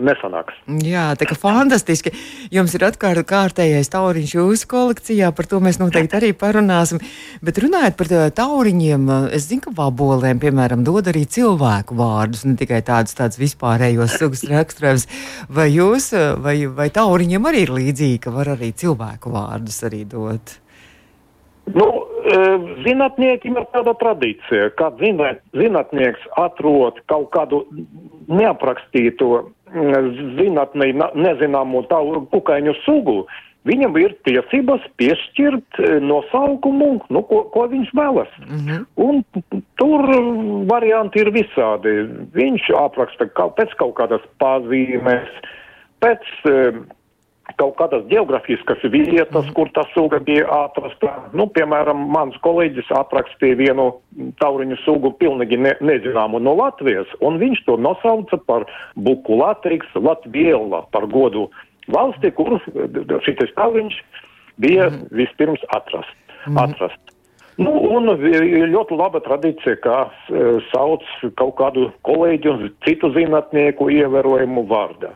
nesanāks. 0.01 0.57
Jā, 0.85 1.07
tā 1.19 1.27
kā 1.29 1.37
fantastiski. 1.39 2.13
Jums 2.53 2.75
ir 2.77 2.85
atkārt 2.87 3.25
kārtējais 3.29 3.91
tauriņš 3.93 4.33
jūsu 4.37 4.69
kolekcijā, 4.71 5.31
par 5.35 5.49
to 5.51 5.61
mēs 5.63 5.79
noteikti 5.81 6.19
arī 6.19 6.31
parunāsim. 6.37 7.01
Bet 7.45 7.59
runājot 7.63 7.97
par 7.99 8.11
tauriņiem, 8.39 9.07
es 9.35 9.49
zinu, 9.49 9.65
ka 9.67 9.75
vabolēm, 9.77 10.41
piemēram, 10.43 10.83
dod 10.87 11.11
arī 11.11 11.25
cilvēku 11.37 11.97
vārdus, 11.99 12.45
ne 12.49 12.57
tikai 12.59 12.81
tādus, 12.85 13.17
tādus 13.17 13.41
vispārējos 13.41 14.19
sugas 14.19 14.45
raksturus. 14.53 15.07
Vai 15.49 15.69
jūs, 15.73 16.11
vai, 16.43 16.57
vai 16.67 16.91
tauriņiem 16.93 17.49
arī 17.51 17.65
ir 17.67 17.73
līdzīgi, 17.79 18.21
ka 18.27 18.35
var 18.35 18.55
arī 18.57 18.73
cilvēku 18.75 19.33
vārdus 19.35 19.81
arī 19.87 20.03
dot? 20.09 20.59
Nu, 21.73 21.85
zinātniekiem 22.85 23.57
ir 23.57 23.65
tāda 23.73 23.95
tradīcija, 23.97 24.69
ka 24.77 24.91
zinātnieks 24.99 26.27
atrod 26.37 26.99
kaut 27.09 27.31
kādu 27.33 27.63
neaprakstīto 28.29 29.47
zinātnē 30.39 30.91
nezināmo 31.15 31.83
kukaiņu 32.31 32.73
sugu, 32.85 33.25
viņam 33.67 33.97
ir 33.99 34.13
tiesības 34.27 34.83
piešķirt 35.01 35.79
e, 35.81 35.99
nosaukumu, 36.05 36.91
nu, 37.09 37.23
ko, 37.29 37.43
ko 37.53 37.65
viņš 37.71 37.93
vēlas. 37.97 38.31
Mm 38.45 38.61
-hmm. 38.67 38.85
Un 38.95 39.23
tur 39.81 40.05
varianti 40.69 41.19
ir 41.19 41.31
visādi. 41.35 41.95
Viņš 42.37 42.69
apraksta 42.79 43.27
kaut, 43.33 43.55
pēc 43.57 43.73
kaut 43.79 43.95
kādas 43.99 44.23
pazīmes, 44.39 45.27
pēc 46.03 46.21
uh, 46.45 46.85
kaut 47.59 47.75
kādas 47.79 48.03
geogrāfiskas 48.09 48.81
vietas, 48.91 49.47
kur 49.55 49.69
tā 49.75 49.85
suga 49.93 50.19
bija 50.23 50.47
atrasta. 50.65 51.11
Nu, 51.37 51.47
piemēram, 51.53 52.07
mans 52.11 52.35
kolēģis 52.45 52.89
aprakstīja 52.97 53.59
vienu 53.59 53.87
tauriņu 54.41 54.79
sugu 54.83 55.13
pilnīgi 55.19 55.59
ne, 55.61 55.75
nezināmu 55.85 56.41
no 56.41 56.55
Latvijas, 56.57 57.09
un 57.21 57.39
viņš 57.41 57.63
to 57.67 57.77
nosauca 57.81 58.41
par 58.49 58.67
buku 58.95 59.39
Latrīks 59.39 59.93
Latviela, 59.95 60.83
par 60.91 61.07
godu 61.11 61.47
valsti, 61.93 62.33
kur 62.35 62.57
šitais 63.27 63.53
tauriņš 63.55 63.99
bija 64.61 64.89
mm. 64.89 65.09
vispirms 65.15 65.63
atrast. 65.77 66.15
Mm. 66.47 66.57
atrast. 66.65 67.13
Nu, 67.61 67.71
un 67.95 68.09
ļoti 68.11 68.97
laba 68.99 69.21
tradīcija, 69.23 69.77
kā 69.83 69.99
uh, 70.09 70.57
sauc 70.73 71.05
kaut 71.39 71.53
kādu 71.61 71.87
kolēģi 72.07 72.51
un 72.51 72.65
citu 72.83 73.13
zinātnieku 73.15 73.87
ievērojumu 73.95 74.65
vārdā. 74.67 75.13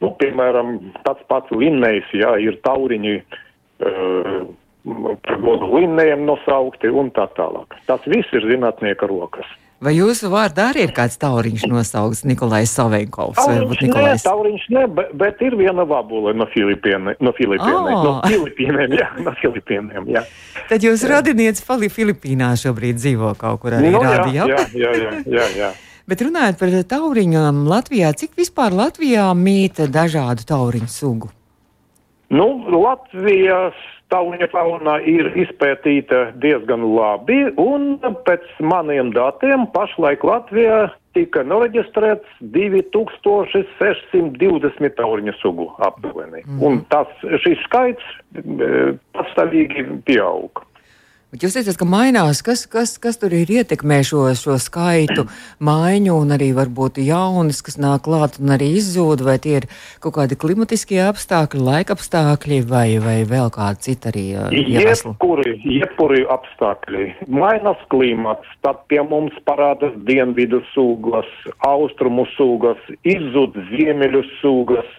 Nu, 0.00 0.14
piemēram, 0.20 0.78
tāds 1.04 1.24
pats 1.28 1.52
linnējs, 1.52 2.12
jā, 2.16 2.34
ir 2.40 2.56
tauriņi 2.64 3.16
uh, 3.20 4.44
godu 4.84 5.72
linnējiem 5.76 6.22
nosaukti 6.28 6.88
un 6.88 7.10
tā 7.16 7.26
tālāk. 7.36 7.76
Tas 7.88 8.06
viss 8.08 8.32
ir 8.36 8.48
zinātnieka 8.48 9.08
rokas. 9.10 9.48
Vai 9.80 9.94
jūsu 9.96 10.28
vārdā 10.28 10.66
arī 10.74 10.82
ir 10.84 10.90
kāds 10.92 11.16
tauriņš 11.20 11.62
nosaukts 11.70 12.26
Nikolais 12.28 12.68
Savenkovs? 12.68 13.38
Tauriņš, 13.38 13.78
Nikolais... 13.86 14.18
ne, 14.18 14.24
tauriņš 14.26 14.64
ne, 14.76 14.82
bet, 14.98 15.14
bet 15.22 15.40
ir 15.44 15.56
viena 15.56 15.86
vabule 15.88 16.34
no 16.36 16.44
Filipīniem. 16.52 17.14
No 17.24 17.32
Filipīniem, 17.36 17.88
oh. 17.96 18.04
no 18.04 18.12
Filipīniem, 18.28 18.96
jā, 19.00 19.08
no 19.24 19.32
Filipīniem, 19.40 20.10
jā. 20.12 20.26
Tad 20.68 20.84
jūs 20.84 21.04
radinieks 21.08 21.64
Filipīnā 21.64 22.52
šobrīd 22.60 23.00
dzīvo 23.00 23.32
kaut 23.40 23.62
kur 23.64 23.78
arī 23.78 23.94
nu, 23.96 24.04
rādi, 24.04 24.36
jā? 24.36 24.50
Jā, 24.52 24.66
jā, 24.76 24.92
jā, 25.00 25.14
jā, 25.38 25.48
jā. 25.62 25.70
Bet 26.10 26.24
runājot 26.26 26.56
par 26.58 26.72
tauriņām 26.90 27.68
Latvijā, 27.70 28.08
cik 28.18 28.32
vispār 28.40 28.74
Latvijā 28.74 29.28
mīta 29.38 29.86
dažādu 29.86 30.42
tauriņu 30.48 30.88
sugu? 30.90 31.28
Nu, 32.34 32.46
Latvijas 32.66 33.78
tauriņa 34.10 34.48
fauna 34.50 34.98
ir 35.06 35.30
izpētīta 35.38 36.34
diezgan 36.42 36.82
labi, 36.96 37.54
un 37.62 38.02
pēc 38.26 38.42
maniem 38.58 39.14
datiem 39.14 39.70
pašlaik 39.74 40.24
Latvijā 40.26 40.90
tika 41.14 41.42
noreģistrēts 41.46 42.26
2620 42.54 44.94
tauriņa 44.98 45.34
sugu 45.38 45.66
aptuveni. 45.86 46.42
Mm. 46.42 46.58
Un 46.66 46.82
tas, 46.90 47.06
šis 47.44 47.58
skaits 47.66 48.06
e, 48.34 48.40
pastāvīgi 49.14 49.86
pieaug. 50.10 50.50
Bet 51.30 51.44
jūs 51.44 51.54
teicat, 51.54 51.76
ka 51.78 51.86
mainās, 51.86 52.40
kas, 52.42 52.64
kas, 52.66 52.96
kas 52.98 53.20
tur 53.22 53.30
ir 53.38 53.50
ietekmē 53.54 54.00
šo, 54.02 54.24
šo 54.34 54.56
skaitu 54.58 55.28
maiņu, 55.62 56.16
un 56.24 56.34
arī 56.34 56.48
varbūt 56.56 56.96
jaunas, 57.06 57.60
kas 57.62 57.76
nāk 57.78 58.02
klāt 58.08 58.40
un 58.42 58.50
arī 58.56 58.72
izzūd, 58.80 59.22
vai 59.22 59.36
tie 59.38 59.60
ir 59.60 59.68
kaut 60.02 60.16
kādi 60.16 60.34
klimatiskie 60.34 60.98
apstākļi, 61.04 61.62
laika 61.68 61.94
apstākļi, 61.94 62.58
vai, 62.66 62.88
vai 63.04 63.20
vēl 63.30 63.52
kādi 63.54 63.86
citi 63.86 64.10
arī 64.10 64.24
iemesli? 64.34 65.12
Jebkuri, 65.12 65.52
jebkuri 65.76 66.24
apstākļi. 66.34 67.06
Mainās 67.30 67.84
klimats, 67.94 68.50
tad 68.66 68.82
pie 68.90 68.98
mums 69.06 69.36
parādās 69.46 69.94
dienvidu 70.10 70.64
sūgas, 70.72 71.30
austrumu 71.70 72.26
sūgas, 72.34 72.82
izzūd 73.06 73.54
ziemeļu 73.70 74.24
sūgas 74.40 74.90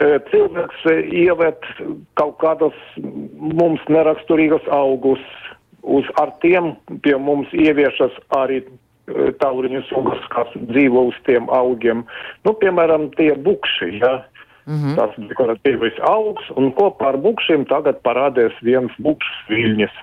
cilvēks 0.00 0.86
ievērt 1.12 1.66
kaut 2.16 2.38
kādas 2.40 2.76
mums 2.96 3.82
neraksturīgas 3.92 4.64
augus, 4.72 5.20
uz 5.82 6.04
ar 6.20 6.34
tiem 6.44 6.74
pie 7.04 7.16
mums 7.16 7.52
ieviešas 7.52 8.16
arī 8.36 8.62
tauriņu 9.42 9.82
sugas, 9.88 10.20
kas 10.34 10.50
dzīvo 10.70 11.08
uz 11.10 11.16
tiem 11.26 11.48
augiem. 11.50 12.04
Nu, 12.46 12.54
piemēram, 12.54 13.10
tie 13.16 13.34
bukši, 13.34 13.98
ja. 14.02 14.20
Mm 14.66 14.76
-hmm. 14.76 14.94
Tas 14.96 15.16
dekoratīvais 15.16 15.98
augs, 16.06 16.44
un 16.56 16.70
kopā 16.72 17.08
ar 17.08 17.16
bukšiem 17.16 17.64
tagad 17.66 18.02
parādēs 18.06 18.54
viens 18.62 18.92
bukšs 18.98 19.48
viļņas 19.48 19.94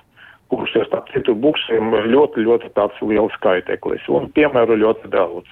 kurš 0.48 0.74
ir 0.76 0.86
starp 0.88 1.10
citu 1.12 1.34
bukšiem 1.34 1.92
ļoti, 2.08 2.44
ļoti 2.48 2.70
tāds 2.76 2.96
liels 3.04 3.34
skaiteklis 3.36 4.06
un 4.08 4.30
piemēru 4.36 4.78
ļoti 4.80 5.10
daudz. 5.12 5.46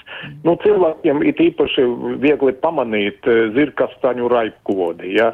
Nu, 0.45 0.57
cilvēkiem 0.65 1.23
it 1.29 1.41
īpaši 1.43 1.85
viegli 2.25 2.53
pamanīt 2.65 3.29
eh, 3.29 3.53
zirkastaņu 3.57 4.29
raipkodi, 4.33 5.17
ja. 5.19 5.33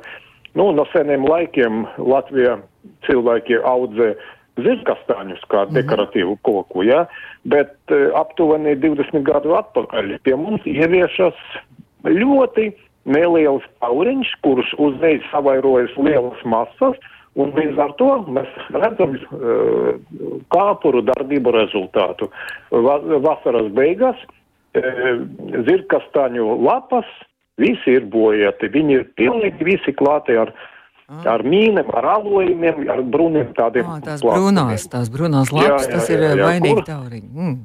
Nu, 0.59 0.73
no 0.77 0.85
seniem 0.93 1.25
laikiem 1.25 1.87
Latvijā 1.97 2.59
cilvēki 3.07 3.63
audzē 3.65 4.13
zirkastaņus 4.61 5.45
kā 5.49 5.65
mhm. 5.67 5.77
dekoratīvu 5.79 6.37
koku, 6.47 6.87
ja, 6.89 7.07
bet 7.49 7.75
uh, 7.91 8.11
aptuveni 8.21 8.77
20 8.83 9.25
gadu 9.27 9.57
atpakaļ 9.59 10.19
pie 10.27 10.37
mums 10.37 10.67
ieviešas 10.69 11.39
ļoti 12.09 12.71
neliels 13.09 13.65
tauriņš, 13.83 14.37
kurš 14.45 14.77
uzreiz 14.79 15.25
savairojas 15.33 15.95
lielas 15.99 16.45
masas, 16.47 17.01
Un 17.41 17.55
līdz 17.57 17.79
ar 17.81 17.95
to 17.97 18.11
mēs 18.29 18.49
redzam 18.77 19.15
uh, 19.17 19.95
kāpuru 20.53 21.01
darbību 21.09 21.55
rezultātu. 21.55 22.29
Va 22.69 22.99
vasaras 23.25 23.71
beigās 23.73 24.19
uh, 24.21 25.23
zirkastaņu 25.69 26.59
lapas 26.61 27.09
visi 27.61 27.97
ir 27.97 28.05
bojāti. 28.13 28.69
Viņi 28.75 28.99
ir 28.99 29.09
pilnīgi 29.17 29.65
visi 29.71 29.97
klāti 29.97 30.37
ar, 30.37 30.53
ah. 31.09 31.27
ar 31.35 31.45
mīniem, 31.47 31.91
ar 31.99 32.09
alojumiem, 32.19 32.83
ar 32.93 33.03
brūniem 33.15 33.53
tādiem. 33.59 33.89
Ah, 33.89 34.01
tās 34.05 34.25
brūnās, 34.25 34.89
tās 34.93 35.13
brūnās 35.13 35.53
lapas, 35.55 35.87
jā, 35.87 35.93
jā, 35.93 35.99
tas 35.99 36.11
ir 36.13 36.25
jā, 36.25 36.33
jā, 36.37 36.49
vainīgi 36.49 36.87
tauriņi. 36.89 37.29
Mm. 37.33 37.61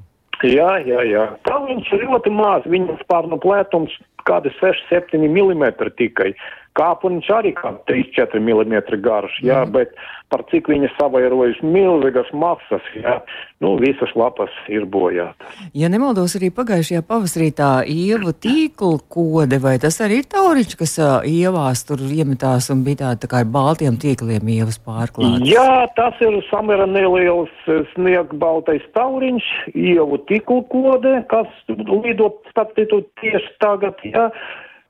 Jā, 0.45 0.69
jā, 0.85 1.01
jā. 1.09 1.23
Tauriņš 1.47 1.89
ir 1.97 2.05
ļoti 2.05 2.31
maz, 2.37 2.65
viņam 2.69 2.99
spārnu 3.01 3.39
plētums 3.41 3.95
kādi 4.27 4.51
6-7 4.59 5.23
mm 5.23 5.63
tikai. 5.97 6.33
Kāpuniņš 6.77 7.31
arī 7.33 7.53
kā 7.57 7.73
3-4 7.89 8.41
mm 8.43 9.01
garš, 9.03 9.41
jā, 9.45 9.63
mm. 9.65 9.73
bet 9.73 9.95
par 10.31 10.43
cik 10.51 10.67
viņa 10.71 10.89
savairojas 10.97 11.59
milzīgas 11.63 12.27
masas, 12.35 12.83
jā, 12.95 13.15
nu, 13.63 13.75
visas 13.79 14.11
lapas 14.19 14.51
ir 14.71 14.83
bojātas. 14.91 15.61
Ja 15.77 15.89
nemaldos, 15.91 16.35
arī 16.39 16.49
pagājušajā 16.55 17.03
pavasarī 17.07 17.47
tā 17.55 17.69
ievu 17.87 18.33
tīklu 18.35 18.99
kode, 19.11 19.61
vai 19.63 19.77
tas 19.81 19.99
arī 20.03 20.21
ir 20.21 20.29
tauriņš, 20.33 20.75
kas 20.81 20.97
uh, 20.99 21.13
ievās 21.27 21.85
tur 21.87 22.03
iemetās 22.03 22.69
un 22.73 22.83
bija 22.87 23.01
tā, 23.05 23.13
tā 23.23 23.31
kā 23.31 23.41
ar 23.45 23.49
baltiem 23.55 23.99
tīkliem 24.01 24.51
ievas 24.57 24.81
pārklāts? 24.83 25.47
Jā, 25.47 25.87
tas 25.95 26.19
ir 26.23 26.41
samera 26.51 26.89
neliels 26.89 27.53
sniegbaltais 27.93 28.85
tauriņš, 28.97 29.49
ievu 29.73 30.19
tīklu 30.27 30.61
kode, 30.73 31.17
kas 31.31 31.49
lido, 31.71 32.33
starp 32.51 32.75
citu, 32.75 33.05
tieši 33.23 33.55
tagad, 33.63 34.03
jā. 34.03 34.27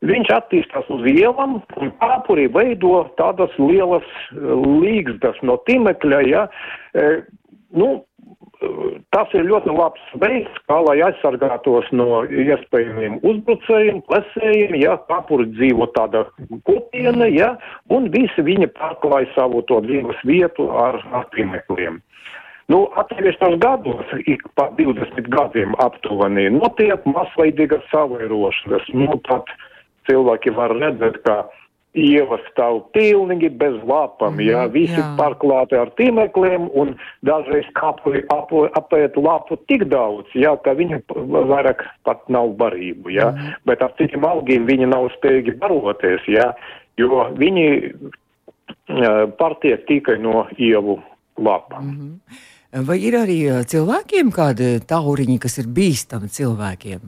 Viņš 0.06 0.30
attīstās 0.30 0.90
uz 0.94 1.06
ielām 1.10 1.58
un 1.82 1.94
kāpurī 2.02 2.46
veido 2.54 3.08
tādas 3.18 3.54
lielas 3.58 4.06
eh, 4.34 4.52
līgstas 4.84 5.40
no 5.42 5.58
tīmekļa, 5.70 6.20
ja. 6.30 6.44
E, 6.94 7.08
nu, 7.74 7.90
tas 9.14 9.34
ir 9.38 9.46
ļoti 9.48 9.74
labs 9.74 10.04
veids, 10.22 10.62
kā 10.70 10.80
lai 10.86 10.98
aizsargātos 11.06 11.90
no 11.96 12.24
iespējamiem 12.26 13.20
uzbrucējiem, 13.26 14.02
plesējiem, 14.10 14.76
ja 14.82 14.98
kāpuri 15.10 15.48
dzīvo 15.54 15.90
tāda 15.98 16.26
kopiena, 16.68 17.30
ja, 17.32 17.54
un 17.94 18.10
visi 18.14 18.46
viņi 18.46 18.70
pārklāja 18.78 19.30
savu 19.36 19.64
to 19.70 19.80
dzīves 19.86 20.22
vietu 20.30 20.70
ar, 20.74 21.00
ar 21.14 21.28
tīmekliem. 21.36 22.02
Nu, 22.68 22.82
atsevišķos 23.00 23.56
gados, 23.64 24.10
ik 24.28 24.42
pa 24.60 24.68
20 24.76 25.30
gadiem 25.32 25.76
aptuveni, 25.80 26.50
notiek 26.52 27.06
masveidīgas 27.08 27.86
savairošanas. 27.94 28.90
Nu, 28.92 29.16
tad 29.30 29.48
cilvēki 30.10 30.54
var 30.56 30.74
redzēt, 30.76 31.22
ka 31.24 31.46
ieva 31.98 32.38
stāv 32.52 32.84
pilnīgi 32.94 33.50
bez 33.58 33.78
lapām, 33.88 34.36
mm, 34.36 34.44
jā, 34.46 34.66
visi 34.74 35.00
jā. 35.00 35.06
pārklāti 35.18 35.78
ar 35.80 35.90
tīmekliem 35.98 36.68
un 36.78 36.94
dažreiz 37.26 37.66
ap, 37.82 38.04
apēt 38.80 39.18
lapu 39.18 39.58
tik 39.72 39.88
daudz, 39.90 40.30
jā, 40.38 40.54
ka 40.62 40.76
viņam 40.78 41.02
vairāk 41.50 41.84
pat 42.06 42.22
nav 42.34 42.54
barību, 42.60 43.10
jā, 43.16 43.32
mm. 43.34 43.58
bet 43.70 43.82
ar 43.82 43.96
citiem 43.98 44.28
augiem 44.30 44.68
viņi 44.70 44.92
nav 44.94 45.10
spējīgi 45.18 45.58
baroties, 45.62 46.28
jā, 46.30 46.52
jo 47.02 47.26
viņi 47.40 47.68
partiek 49.38 49.84
tikai 49.88 50.20
no 50.22 50.46
ievu 50.58 51.00
lapām. 51.38 51.84
Mm 51.84 51.98
-hmm. 51.98 52.86
Vai 52.88 53.00
ir 53.00 53.14
arī 53.16 53.64
cilvēkiem 53.64 54.32
kādi 54.32 54.80
tauriņi, 54.88 55.40
kas 55.40 55.58
ir 55.58 55.66
bīstami 55.66 56.28
cilvēkiem? 56.28 57.00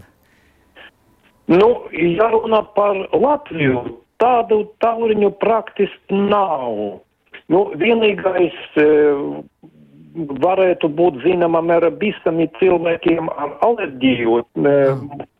Nu, 1.49 1.69
ja 1.91 2.29
runā 2.29 2.61
par 2.75 2.97
Latviju, 3.13 3.81
tādu 4.21 4.63
tauriņu 4.83 5.31
praktiski 5.41 6.19
nav. 6.29 6.99
Nu, 7.49 7.61
vienīgais 7.81 8.57
e, 8.77 8.85
varētu 10.43 10.91
būt 10.99 11.23
zināmā 11.23 11.63
mērā 11.65 11.89
bīstami 12.01 12.45
cilvēkiem 12.59 13.31
ar 13.33 13.55
alerģiju, 13.65 14.37
e, 14.41 14.75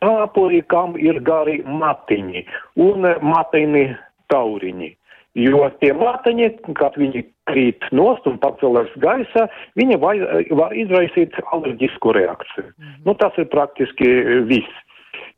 tāpuri, 0.02 0.64
kam 0.74 0.98
ir 0.98 1.22
gari 1.26 1.60
matiņi 1.68 2.46
un 2.88 3.06
matiņi 3.22 3.86
tauriņi. 4.34 4.96
Jo 5.38 5.68
tie 5.78 5.94
matiņi, 5.94 6.48
kad 6.80 6.98
viņi 6.98 7.22
krīt 7.50 7.86
nost 7.94 8.26
un 8.28 8.40
pacelās 8.42 8.90
gaisā, 9.04 9.46
viņi 9.78 10.00
vai, 10.02 10.16
var 10.58 10.74
izraisīt 10.74 11.38
alerģisku 11.54 12.18
reakciju. 12.18 12.66
Mm 12.66 12.86
-hmm. 12.86 13.02
Nu, 13.06 13.14
tas 13.14 13.38
ir 13.38 13.46
praktiski 13.54 14.10
viss. 14.50 14.86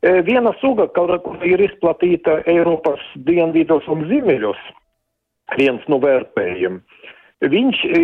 E, 0.02 0.18
viena 0.26 0.50
suga, 0.58 0.88
kur 0.90 1.12
ir 1.46 1.62
izplatīta 1.62 2.40
Eiropas 2.50 3.02
dienvidos 3.28 3.86
un 3.92 4.02
ziemeļos, 4.10 4.58
viens 5.60 5.84
no 5.92 6.00
vērtējiem. 6.02 6.80
Viņš 7.52 7.82
e, 7.86 8.00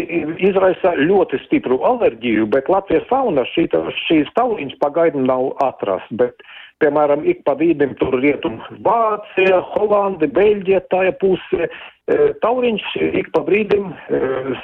izraisa 0.47 0.95
ļoti 0.99 1.41
stipru 1.47 1.81
alerģiju, 1.89 2.47
bet 2.55 2.71
Latvijas 2.71 3.07
fauna 3.11 3.43
šīs 3.51 4.31
tauliņas 4.39 4.79
pagaidām 4.83 5.27
nav 5.27 5.51
atrasts. 5.67 6.15
Bet, 6.23 6.39
piemēram, 6.79 7.25
ik 7.27 7.43
pa 7.43 7.57
vīdim 7.59 7.97
tur 7.99 8.15
rietum 8.23 8.61
Vācija, 8.87 9.59
Holanda, 9.75 10.31
Beļģija, 10.39 10.85
tā 10.95 11.09
puse. 11.19 11.67
E, 11.67 12.21
tauriņš 12.47 12.95
ik 13.25 13.33
pa 13.35 13.43
brīdim 13.43 13.91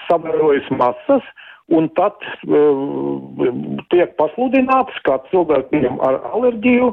savērojas 0.07 0.71
masas, 0.79 1.27
un 1.73 1.89
tad 1.97 2.21
uh, 2.45 3.85
tiek 3.93 4.13
pasludināts, 4.21 4.97
kā 5.07 5.17
cilvēkiem 5.31 6.01
ar 6.05 6.21
alerģiju 6.35 6.91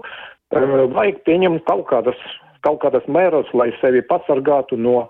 vajag 0.51 1.19
pieņemt 1.27 1.65
kaut 1.67 1.85
kādas, 1.89 2.21
kaut 2.65 2.81
kādas 2.83 3.05
mēras, 3.07 3.49
lai 3.53 3.71
sevi 3.81 4.03
pasargātu 4.07 4.77
no 4.77 5.09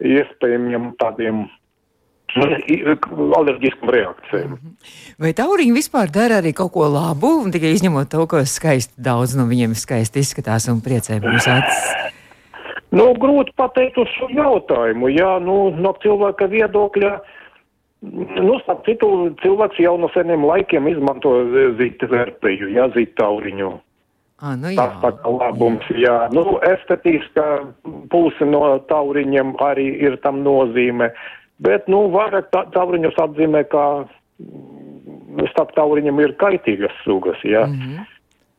iespējamiem 0.00 0.94
tādiem 1.00 1.46
alerģisku 2.30 3.90
reakcijām. 3.90 4.54
Vai 5.18 5.32
tauriņi 5.34 5.74
vispār 5.74 6.12
dara 6.14 6.38
arī 6.38 6.52
kaut 6.54 6.72
ko 6.76 6.86
labu, 6.86 7.40
un 7.42 7.50
tikai 7.50 7.74
izņemot 7.74 8.12
to, 8.12 8.22
ka 8.30 8.44
skaisti 8.46 8.94
daudz 9.02 9.34
no 9.38 9.48
viņiem 9.50 9.74
skaisti 9.74 10.22
izskatās 10.22 10.68
un 10.70 10.78
priecē 10.84 11.18
mūsu 11.24 11.50
acis? 11.56 11.90
Nu, 12.90 13.12
grūti 13.18 13.52
pateikt 13.58 13.98
uz 14.02 14.08
šo 14.16 14.30
jautājumu. 14.34 15.10
Jā, 15.14 15.36
nu, 15.42 15.58
no 15.78 15.92
cilvēka 16.02 16.48
viedokļa 16.50 17.10
uh, 17.18 17.36
Nu, 18.00 18.54
starp 18.62 18.86
citu, 18.88 19.06
cilvēks 19.42 19.80
jau 19.82 19.98
no 20.00 20.08
seniem 20.14 20.44
laikiem 20.48 20.86
izmanto 20.88 21.34
zīta 21.76 22.08
vērtēju, 22.08 22.70
jā, 22.72 22.86
zīta 22.94 23.18
tauriņu. 23.20 23.74
Ah, 24.40 24.54
nu 24.56 24.72
jā. 24.72 24.80
Tas 24.80 24.96
kā 25.20 25.32
labums, 25.36 25.88
jā. 26.00 26.16
Nu, 26.32 26.56
estetiska 26.64 27.44
puse 28.12 28.46
no 28.48 28.78
tauriņiem 28.88 29.52
arī 29.60 29.90
ir 30.00 30.16
tam 30.24 30.40
nozīme, 30.46 31.10
bet, 31.60 31.90
nu, 31.92 32.06
vairāk 32.14 32.48
ta 32.54 32.64
tauriņus 32.72 33.20
atzīmē, 33.20 33.66
kā 33.68 33.84
starp 35.52 35.74
tauriņiem 35.76 36.24
ir 36.24 36.32
kaitīgas 36.40 36.96
sugas, 37.04 37.44
jā. 37.44 37.66
Mm 37.68 37.82
-hmm. 37.82 38.08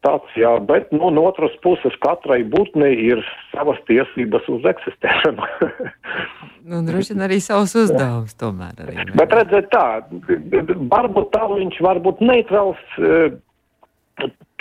Tāds, 0.02 0.30
jā, 0.34 0.56
bet 0.66 0.92
nu, 0.92 1.12
no 1.14 1.24
otras 1.30 1.54
puses 1.62 1.94
katrai 2.02 2.42
būtnei 2.44 2.96
ir 3.06 3.20
savas 3.52 3.78
tiesības 3.86 4.48
uz 4.50 4.64
eksistēšanu. 4.66 5.46
nu, 6.70 6.82
droši 6.88 7.14
vien 7.14 7.22
arī 7.28 7.38
savs 7.40 7.76
uzdevums 7.76 8.34
tomēr. 8.34 8.74
Arī, 8.82 8.96
ne? 8.98 9.14
bet 9.14 9.34
redziet 9.34 9.70
tā, 9.70 10.02
varbūt 10.90 11.30
tā 11.34 11.46
viņš 11.54 11.78
var 11.86 12.02
būt 12.02 12.18
neitrāls 12.22 12.82
uh, 12.98 13.38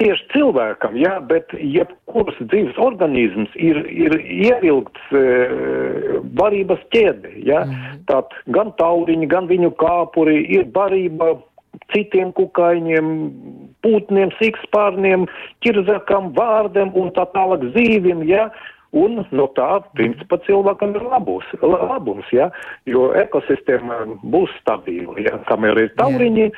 tieši 0.00 0.26
cilvēkam, 0.32 0.96
jā, 0.98 1.12
bet 1.30 1.52
jebkuras 1.54 2.38
dzīves 2.40 2.78
organisms 2.80 3.52
ir, 3.60 3.82
ir 3.92 4.16
ievilkts 4.20 5.12
uh, 5.12 6.18
barības 6.40 6.82
ķēde, 6.94 7.36
jā. 7.46 7.62
Mm. 7.68 8.00
Tātad 8.10 8.56
gan 8.56 8.72
tauriņi, 8.80 9.28
gan 9.30 9.48
viņu 9.50 9.74
kāpuri 9.80 10.42
ir 10.56 10.66
barība 10.74 11.36
citiem 11.94 12.32
kukaiņiem, 12.36 13.14
pūtniem, 13.84 14.34
sikspārniem, 14.40 15.26
ķirzakam, 15.64 16.32
vārdiem 16.36 16.92
un 16.98 17.10
tā 17.16 17.26
tālāk 17.34 17.64
zīvim, 17.76 18.24
ja, 18.28 18.48
un 18.96 19.22
no 19.30 19.46
tā, 19.56 19.68
principā, 19.98 20.40
cilvēkam 20.46 20.96
ir 20.98 21.06
labus, 21.06 21.46
labums, 21.62 22.26
ja, 22.34 22.50
jo 22.90 23.10
ekosistēma 23.18 24.02
būs 24.32 24.52
stabila, 24.60 25.16
ja, 25.22 25.38
kamēr 25.50 25.84
ir 25.84 25.94
tauriņi, 26.00 26.50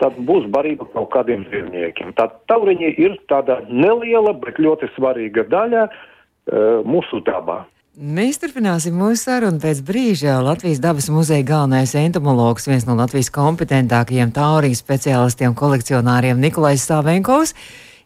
tad 0.00 0.16
būs 0.28 0.48
barība 0.52 0.88
kaut 0.94 1.10
kādiem 1.14 1.44
dzīvniekiem. 1.48 2.14
Tad 2.18 2.40
tauriņi 2.50 2.94
ir 2.98 3.18
tāda 3.30 3.60
neliela, 3.68 4.34
bet 4.40 4.58
ļoti 4.60 4.90
svarīga 4.96 5.46
daļa 5.50 5.84
uh, 5.86 6.80
mūsu 6.88 7.22
dabā. 7.26 7.62
Mēs 8.00 8.38
turpināsim 8.40 8.94
mūsu 8.96 9.26
sarunu 9.26 9.58
pēc 9.60 9.82
brīža. 9.84 10.38
Latvijas 10.46 10.78
dabas 10.80 11.10
muzeja 11.12 11.44
galvenais 11.44 11.92
entomologs, 11.98 12.68
viens 12.70 12.86
no 12.88 12.94
Latvijas 12.96 13.28
kompetentākajiem 13.34 14.30
taurijas 14.32 14.80
speciālistiem, 14.80 15.56
kolekcionāriem 15.58 16.38
Nikolais 16.40 16.86
Sāvenkovs, 16.86 17.52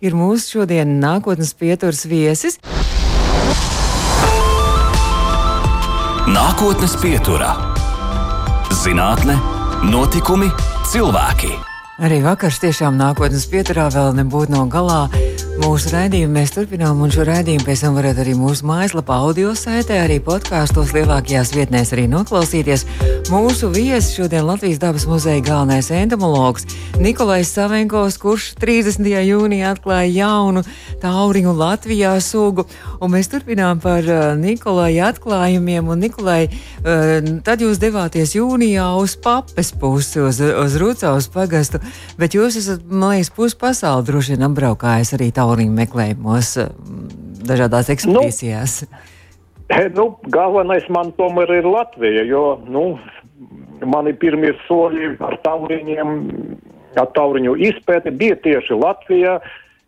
ir 0.00 0.16
mūsu 0.16 0.58
šodien 0.58 0.96
nākotnes 1.04 1.52
pieturas 1.54 2.02
viesis. 2.10 2.58
Nākotnes 6.32 6.96
pieturā- 7.04 7.52
zinātne, 8.82 9.36
notikumi, 9.92 10.48
cilvēki. 10.88 11.73
Arī 12.02 12.16
vakars 12.24 12.56
tiešām 12.58 12.96
nākotnes 12.98 13.44
pieturā 13.46 13.84
vēl 13.94 14.16
nebūtu 14.18 14.50
no 14.50 14.64
galā. 14.66 15.04
Mūsu 15.62 15.92
raidījumu 15.92 16.34
mēs 16.34 16.50
turpinām, 16.56 16.98
un 17.06 17.12
šo 17.14 17.22
raidījumu 17.28 17.62
pēc 17.68 17.84
tam 17.84 17.94
varat 17.94 18.18
arī 18.18 18.32
mūsu 18.34 18.66
mājaslapā, 18.66 19.20
audio 19.22 19.52
saitē, 19.54 20.00
arī 20.02 20.16
podkāstos, 20.18 20.90
lielākajās 20.96 21.54
vietnēs 21.54 21.94
arī 21.94 22.08
noklausīties. 22.10 22.82
Mūsu 23.32 23.70
viesis 23.72 24.12
šodien 24.18 24.44
Latvijas 24.44 24.76
dabas 24.82 25.06
muzeja 25.08 25.40
galvenais 25.40 25.86
entomologs 25.88 26.66
Nikolais 27.00 27.48
Savenkovs, 27.48 28.18
kurš 28.20 28.50
30. 28.60 29.06
jūnijā 29.24 29.70
atklāja 29.72 30.10
jaunu 30.12 30.60
tauriņu 31.00 31.54
Latvijā 31.56 32.10
sugu, 32.20 32.66
un 33.00 33.14
mēs 33.14 33.30
turpinām 33.32 33.80
par 33.80 34.04
uh, 34.04 34.26
Nikolai 34.36 34.98
atklājumiem, 35.06 35.88
un 35.88 36.04
Nikolai, 36.04 36.50
uh, 36.50 37.14
tad 37.46 37.64
jūs 37.64 37.80
devāties 37.80 38.36
jūnijā 38.36 38.90
uz 39.00 39.16
papes 39.16 39.72
pusi, 39.72 40.20
uz, 40.20 40.42
uz 40.44 40.76
Rucaus 40.82 41.30
pagastu, 41.32 41.80
bet 42.20 42.36
jūs 42.36 42.60
esat, 42.60 42.84
man 42.92 43.16
liekas, 43.16 43.32
pusi 43.32 43.56
pasauli 43.64 44.04
droši 44.10 44.36
vien 44.36 44.50
apbraukājis 44.50 45.16
arī 45.16 45.32
tauriņu 45.32 45.80
meklējumos, 45.80 46.54
eh, 46.60 46.70
dažādās 47.48 47.88
ekspedīcijās? 47.96 48.82
Nu, 48.84 49.13
nu, 49.96 50.08
galvenais 50.32 50.86
man 50.92 51.12
tomēr 51.18 51.50
ir 51.58 51.68
Latvija, 51.68 52.24
jo 52.28 52.44
nu, 52.68 52.84
mani 53.88 54.12
pirmie 54.16 54.52
soļi 54.66 55.14
ar 55.24 55.38
tauriņiem, 55.44 56.10
ar 57.00 57.08
tauriņu 57.16 57.56
izpēti 57.70 58.12
bija 58.14 58.36
tieši 58.44 58.76
Latvijā. 58.78 59.38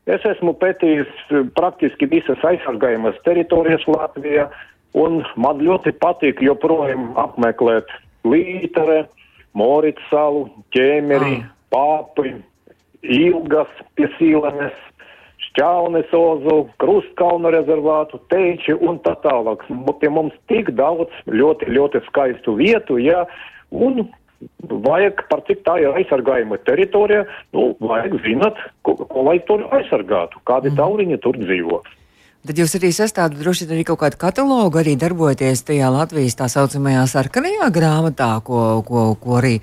Es 0.06 0.22
esmu 0.24 0.54
pētījis 0.60 1.10
praktiski 1.58 2.06
visas 2.08 2.42
aizsargājamas 2.46 3.18
teritorijas 3.26 3.84
Latvijā, 3.90 4.48
un 4.96 5.20
man 5.36 5.60
ļoti 5.60 5.92
patīk 6.00 6.40
joprojām 6.44 7.10
apmeklēt 7.20 7.90
Lītere, 8.26 9.04
Morits 9.56 10.02
salu, 10.10 10.46
ķēmeri, 10.76 11.40
ah. 11.40 11.50
pāpi, 11.72 12.36
ilgas 13.02 13.70
pie 13.96 14.08
Šķaunes 15.56 16.10
ozu, 16.12 16.66
Krustkalnu 16.76 17.48
rezervātu, 17.48 18.18
Teiči 18.28 18.74
un 18.76 18.98
tā 19.00 19.14
tālāk. 19.22 19.62
Pie 20.02 20.10
mums 20.12 20.34
tik 20.52 20.68
daudz 20.76 21.08
ļoti, 21.32 21.70
ļoti 21.72 22.02
skaistu 22.10 22.58
vietu, 22.58 22.98
jā, 23.00 23.22
un 23.72 24.04
vajag, 24.84 25.22
par 25.30 25.40
cik 25.48 25.62
tā 25.64 25.78
ir 25.80 25.96
aizsargājuma 25.96 26.60
teritorija, 26.68 27.24
nu, 27.56 27.70
vajag 27.80 28.18
zināt, 28.26 28.60
ko, 28.84 28.98
ko 29.00 29.24
lai 29.30 29.38
tur 29.48 29.64
aizsargātu, 29.72 30.44
kādi 30.44 30.74
mm. 30.74 30.76
tauriņi 30.76 31.20
tur 31.24 31.40
dzīvo. 31.40 31.80
Tad 32.46 32.60
jūs 32.60 32.76
arī 32.78 32.92
sastādāt 32.94 33.40
droši 33.40 33.64
vien 33.66 33.74
arī 33.74 33.84
kaut 33.88 33.98
kādu 33.98 34.18
katalogu, 34.20 34.78
arī 34.78 34.92
darbojaties 35.00 35.64
tajā 35.66 35.88
Latvijas 35.90 36.36
tā 36.38 36.46
saucamajā 36.52 37.00
sarkanajā 37.10 37.66
grāmatā, 37.74 38.28
ko, 38.46 38.84
ko, 38.86 39.06
ko 39.18 39.38
arī 39.40 39.56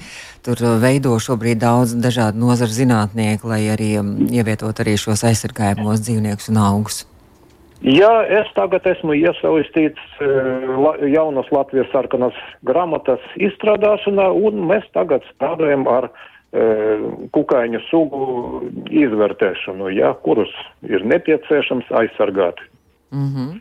tur 0.44 0.60
veido 0.82 1.14
šobrīd 1.16 1.62
daudz 1.62 1.94
dažādu 2.04 2.42
nozaru 2.42 2.76
zinātnieku, 2.76 3.48
lai 3.54 3.62
arī 3.72 3.94
um, 4.02 4.10
ievietot 4.28 4.82
arī 4.84 4.98
šos 5.00 5.24
aizsargājumos 5.30 6.04
dzīvniekus 6.04 6.50
un 6.52 6.60
augus. 6.60 6.98
Jā, 7.88 8.12
es 8.42 8.52
tagad 8.58 8.84
esmu 8.92 9.16
iesaistīts 9.16 10.20
uh, 10.20 11.00
jaunas 11.08 11.48
Latvijas 11.56 11.88
sarkanas 11.96 12.36
grāmatas 12.68 13.24
izstrādāšanā, 13.40 14.28
un 14.28 14.60
mēs 14.74 14.84
tagad 14.92 15.24
strādājam 15.32 15.88
ar 15.88 16.10
uh, 16.12 17.08
kukaiņu 17.32 17.86
sugu 17.88 18.28
izvērtēšanu, 18.92 19.88
ja, 19.96 20.12
kurus 20.28 20.52
ir 20.84 21.08
nepieciešams 21.16 21.96
aizsargāt. 22.04 22.60
Mm 23.14 23.36
-hmm. 23.36 23.60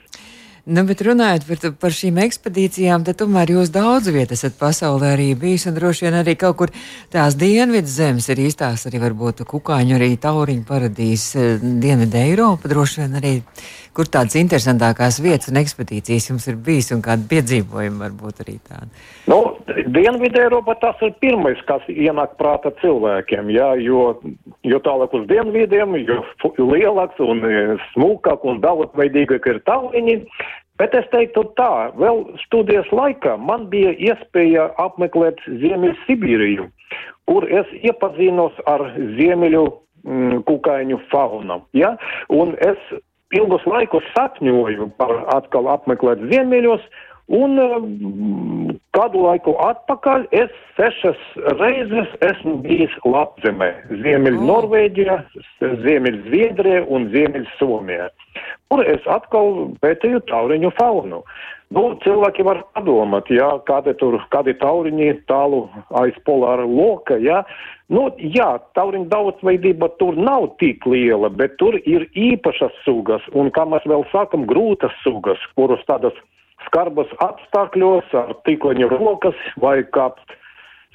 Nu, 0.63 0.85
bet 0.87 1.01
runājot 1.03 1.43
par, 1.43 1.73
par 1.75 1.91
šīm 1.91 2.21
ekspedīcijām, 2.23 3.03
tad 3.03 3.17
tomēr 3.19 3.51
jūs 3.51 3.73
daudz 3.75 4.07
vietas 4.15 4.45
esat 4.45 4.55
pasaulē 4.61 5.09
arī 5.17 5.33
bijis, 5.35 5.65
droši 5.75 6.05
vien 6.07 6.15
arī 6.21 6.37
kaut 6.39 6.57
kur 6.57 6.71
tās 7.11 7.35
dienvidu 7.35 7.91
zemes 7.91 8.29
ir 8.31 8.39
īstās, 8.45 8.87
arī 8.87 9.01
varbūt 9.03 9.43
kukaiņu, 9.43 9.97
arī 9.97 10.13
tauriņu 10.23 10.63
paradīs, 10.69 11.35
eh, 11.35 11.59
dienvidu 11.59 12.17
Eiropa, 12.17 12.71
droši 12.71 13.01
vien 13.01 13.19
arī, 13.19 13.43
kur 13.97 14.09
tādas 14.09 14.37
interesantākās 14.41 15.21
vietas 15.23 15.51
un 15.53 15.61
ekspedīcijas 15.61 16.31
jums 16.31 16.47
ir 16.51 16.57
bijis, 16.67 16.91
un 16.95 17.03
kādi 17.05 17.29
piedzīvojumi 17.33 18.01
varbūt 18.03 18.41
arī 18.45 18.57
tādi. 18.69 18.89
Nu, 19.31 19.39
dienvidu 19.95 20.41
Eiropa 20.43 20.75
tas 20.81 21.03
ir 21.05 21.13
pirmais, 21.23 21.61
kas 21.69 21.85
ienāk 21.93 22.39
prāta 22.41 22.73
cilvēkiem, 22.81 23.53
jā, 23.53 23.69
jo, 23.85 24.07
jo 24.67 24.81
tālāk 24.87 25.15
uz 25.19 25.29
dienvidiem, 25.31 25.99
jo 26.07 26.23
lielāks 26.73 27.21
un 27.23 27.45
eh, 27.49 27.77
smūkāk 27.93 28.49
un 28.49 28.65
daudzveidīgāk 28.65 29.49
ir 29.53 29.63
tauriņi. 29.69 30.19
Bet 30.81 30.95
es 30.99 31.05
teiktu 31.13 31.45
tā, 31.59 31.93
vēl 32.01 32.25
studijas 32.47 32.89
laikā 32.97 33.37
man 33.39 33.69
bija 33.71 33.93
iespēja 33.93 34.71
apmeklēt 34.83 35.39
Ziemeļsibīriju, 35.61 36.67
kur 37.29 37.47
es 37.47 37.69
iepazinos 37.85 38.57
ar 38.67 38.89
ziemeļu 38.97 39.63
mm, 39.69 40.41
kukaiņu 40.49 40.99
faunu. 41.13 41.61
Ja? 41.77 41.93
Un 42.33 42.57
es 42.65 42.81
ilgus 43.37 43.65
laikus 43.69 44.07
sapņoju 44.17 44.91
par 45.01 45.13
atkal 45.35 45.71
apmeklēt 45.73 46.23
ziemeļos, 46.31 46.85
Un 47.33 47.57
um, 47.57 48.73
kādu 48.93 49.23
laiku 49.25 49.55
atpakaļ 49.65 50.27
es 50.37 50.53
sešas 50.77 51.21
reizes 51.57 52.11
esmu 52.29 52.59
bijis 52.67 52.93
Latvijā, 53.09 53.71
Ziemeļ 53.89 54.37
oh. 54.37 54.43
Norvēģijā, 54.51 55.17
Ziemeļ 55.85 56.19
Zviedrijā 56.27 56.83
un 56.93 57.09
Ziemeļ 57.15 57.47
Somijā, 57.57 58.11
kur 58.69 58.85
es 58.85 59.09
atkal 59.09 59.73
pētīju 59.81 60.21
tauriņu 60.29 60.73
faunu. 60.77 61.23
Nu, 61.73 61.87
cilvēki 62.05 62.45
var 62.45 62.59
padomāt, 62.77 63.31
jā, 63.33 63.49
kādi 63.65 63.95
tur, 63.97 64.19
kādi 64.35 64.53
tauriņi 64.61 65.23
tālu 65.31 65.63
aiz 66.03 66.19
polāra 66.27 66.67
loka, 66.69 67.17
jā. 67.17 67.39
Nu, 67.89 68.11
jā, 68.21 68.51
tauriņu 68.77 69.09
daudzveidība 69.09 69.89
tur 69.97 70.19
nav 70.21 70.51
tik 70.61 70.85
liela, 70.85 71.33
bet 71.33 71.57
tur 71.63 71.81
ir 71.81 72.05
īpašas 72.13 72.77
sugas, 72.85 73.25
un, 73.33 73.49
kā 73.57 73.65
mēs 73.73 73.89
vēl 73.89 74.05
sakam, 74.13 74.45
grūtas 74.49 74.93
sugas, 75.01 75.41
kuras 75.57 75.81
tādas 75.89 76.21
skarbas 76.67 77.11
apstākļos 77.25 78.15
ar 78.19 78.35
tīkleņu 78.47 78.91
rokas 78.93 79.39
vai 79.63 79.81
kāpt 79.97 80.39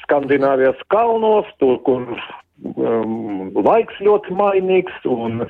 Skandināvijas 0.05 0.79
kalnos, 0.93 1.47
tur, 1.59 1.79
kur 1.83 2.05
um, 2.77 3.49
laiks 3.57 3.97
ļoti 4.03 4.35
mainīgs 4.37 5.07
un, 5.09 5.43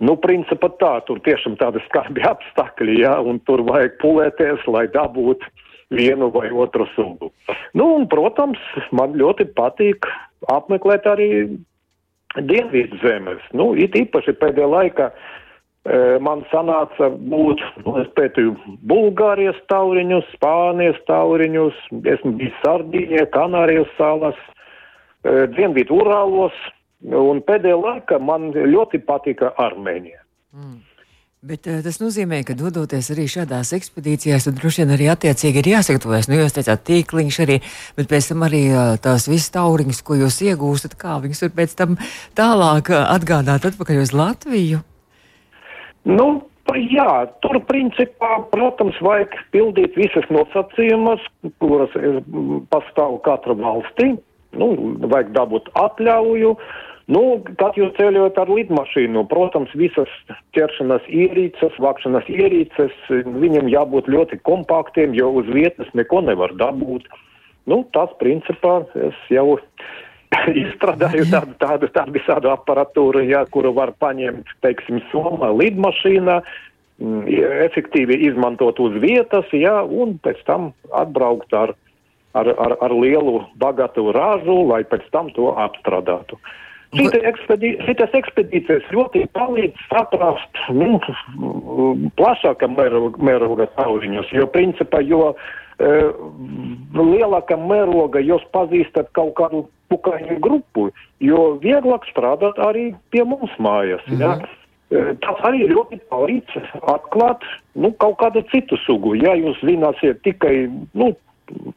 nu, 0.00 0.14
principā 0.22 0.70
tā, 0.80 0.94
tur 1.08 1.20
tiešām 1.26 1.58
tādi 1.60 1.82
skarbi 1.88 2.24
apstākļi, 2.32 3.02
jā, 3.04 3.18
un 3.20 3.42
tur 3.48 3.64
vajag 3.68 3.98
pulēties, 4.00 4.64
lai 4.70 4.86
dabūtu 4.94 5.52
vienu 5.94 6.30
vai 6.32 6.48
otru 6.50 6.86
sugu. 6.94 7.30
Nu, 7.76 7.90
un, 7.98 8.08
protams, 8.10 8.62
man 8.96 9.18
ļoti 9.20 9.50
patīk 9.58 10.08
apmeklēt 10.50 11.06
arī 11.08 11.28
dienvidu 12.40 12.98
zemes. 13.02 13.42
Nu, 13.54 13.72
it 13.78 13.94
īpaši 13.98 14.34
pēdējā 14.40 14.70
laikā 14.70 15.10
man 16.24 16.44
sanāca 16.48 17.10
būt, 17.12 17.60
nu, 17.84 17.96
es 18.00 18.08
pētīju 18.16 18.54
Bulgārijas 18.88 19.58
tauriņus, 19.68 20.30
Spānijas 20.38 21.00
tauriņus, 21.10 21.82
esmu 22.14 22.32
bijis 22.40 22.56
Sardīņā, 22.62 23.26
Kanārijas 23.34 23.90
salas, 23.98 24.38
Dienvidu 25.24 26.00
Urālos, 26.00 26.56
un 27.04 27.44
pēdējā 27.44 27.76
laikā 27.80 28.18
man 28.20 28.50
ļoti 28.54 29.00
patika 29.04 29.52
Armēnija. 29.60 30.20
Mm. 30.56 30.82
Bet 31.44 31.66
tas 31.84 31.98
nozīmē, 32.00 32.38
ka 32.48 32.54
dodoties 32.56 33.10
arī 33.12 33.26
šādās 33.28 33.74
ekspedīcijās, 33.76 34.46
tad 34.46 34.56
droši 34.56 34.80
vien 34.80 34.94
arī 34.94 35.10
attiecīgi 35.12 35.60
ir 35.60 35.66
jāsagatavojas. 35.74 36.30
Nu, 36.30 36.38
jūs 36.38 36.56
teicāt, 36.56 36.86
tīkliņš 36.88 37.40
arī, 37.44 37.58
bet 37.98 38.08
pēc 38.08 38.30
tam 38.30 38.46
arī 38.46 38.62
tās 39.04 39.28
visas 39.28 39.52
tauriņas, 39.52 40.00
ko 40.08 40.16
jūs 40.22 40.40
iegūstat, 40.46 40.96
kā 40.96 41.18
viņas 41.20 41.44
var 41.44 41.52
pēc 41.60 41.76
tam 41.76 41.98
tālāk 42.40 42.88
atgādāt 42.96 43.68
atpakaļ 43.68 44.00
uz 44.06 44.16
Latviju. 44.16 44.80
Nu, 46.04 46.28
jā, 46.76 47.10
tur 47.44 47.60
principā, 47.68 48.38
protams, 48.52 48.96
vajag 49.04 49.36
pildīt 49.54 49.96
visas 49.96 50.26
nosacījumus, 50.32 51.22
kuras 51.62 51.92
pastāv 52.72 53.20
katra 53.24 53.56
valstī. 53.58 54.14
Nu, 54.54 54.70
vajag 55.02 55.32
dabūt 55.34 55.70
atļauju. 55.74 56.54
Nu, 57.12 57.20
kad 57.60 57.76
jūs 57.76 57.92
ceļojat 57.98 58.38
ar 58.40 58.48
lidmašīnu, 58.48 59.26
protams, 59.28 59.72
visas 59.76 60.08
ķeršanas 60.56 61.04
ierīces, 61.12 61.76
vākšanas 61.84 62.30
ierīces, 62.32 62.94
viņiem 63.10 63.68
jābūt 63.68 64.08
ļoti 64.08 64.40
kompaktiem, 64.48 65.12
jo 65.12 65.28
uz 65.42 65.50
vietas 65.52 65.90
neko 65.92 66.22
nevar 66.24 66.54
dabūt. 66.56 67.10
Nu, 67.68 67.82
tas, 67.96 68.12
principā, 68.20 68.82
es 68.96 69.20
jau 69.32 69.58
izstrādāju 70.64 71.26
tādu, 71.30 71.56
tādu, 71.60 71.90
tādu 71.94 72.16
visādu 72.18 72.52
aparatūru, 72.52 73.24
jā, 73.28 73.44
kuru 73.54 73.74
var 73.76 73.94
paņemt, 74.02 74.50
teiksim, 74.64 75.00
somā 75.12 75.50
lidmašīnā, 75.54 76.40
mm, 77.02 77.22
efektīvi 77.68 78.20
izmantot 78.30 78.80
uz 78.82 78.98
vietas, 79.02 79.48
jā, 79.52 79.80
un 79.84 80.18
pēc 80.24 80.42
tam 80.48 80.72
atbraukt 80.92 81.54
ar, 81.56 81.74
ar, 82.34 82.52
ar, 82.54 82.76
ar 82.84 82.96
lielu 82.98 83.40
bagātu 83.60 84.10
ražu, 84.14 84.60
lai 84.70 84.84
pēc 84.88 85.08
tam 85.14 85.32
to 85.36 85.54
apstrādātu. 85.66 86.40
Šitas 86.94 88.12
ekspedīcijas 88.14 88.84
ļoti 88.94 89.24
palīdz 89.34 89.86
saprast 89.88 90.60
nu, 90.76 91.00
plašākam 92.14 92.76
mēroga 92.78 93.66
tauriņus, 93.74 94.30
jo 94.36 94.46
principā, 94.54 95.00
jo 95.02 95.32
uh, 95.32 96.12
lielākā 96.94 97.58
mēroga 97.58 98.22
jūs 98.22 98.44
pazīstat 98.54 99.10
kaut 99.18 99.34
kādu 99.40 99.64
pukaiņu 99.94 100.40
grupu, 100.42 100.90
jo 101.22 101.46
vieglāk 101.62 102.04
strādāt 102.10 102.60
arī 102.60 102.90
pie 103.14 103.24
mums 103.24 103.54
mājas. 103.58 104.04
Mm 104.10 104.16
-hmm. 104.16 104.20
ja? 104.20 104.62
E, 104.94 105.14
tas 105.24 105.38
arī 105.48 105.66
ļoti 105.70 105.98
palīdz 106.12 106.58
atklāt 106.92 107.44
nu, 107.74 107.90
kaut 108.02 108.18
kādu 108.20 108.44
citu 108.52 108.76
sugu. 108.84 109.14
Ja 109.16 109.32
jūs 109.34 109.58
zināsiet 109.64 110.20
tikai, 110.26 110.68
nu, 110.92 111.14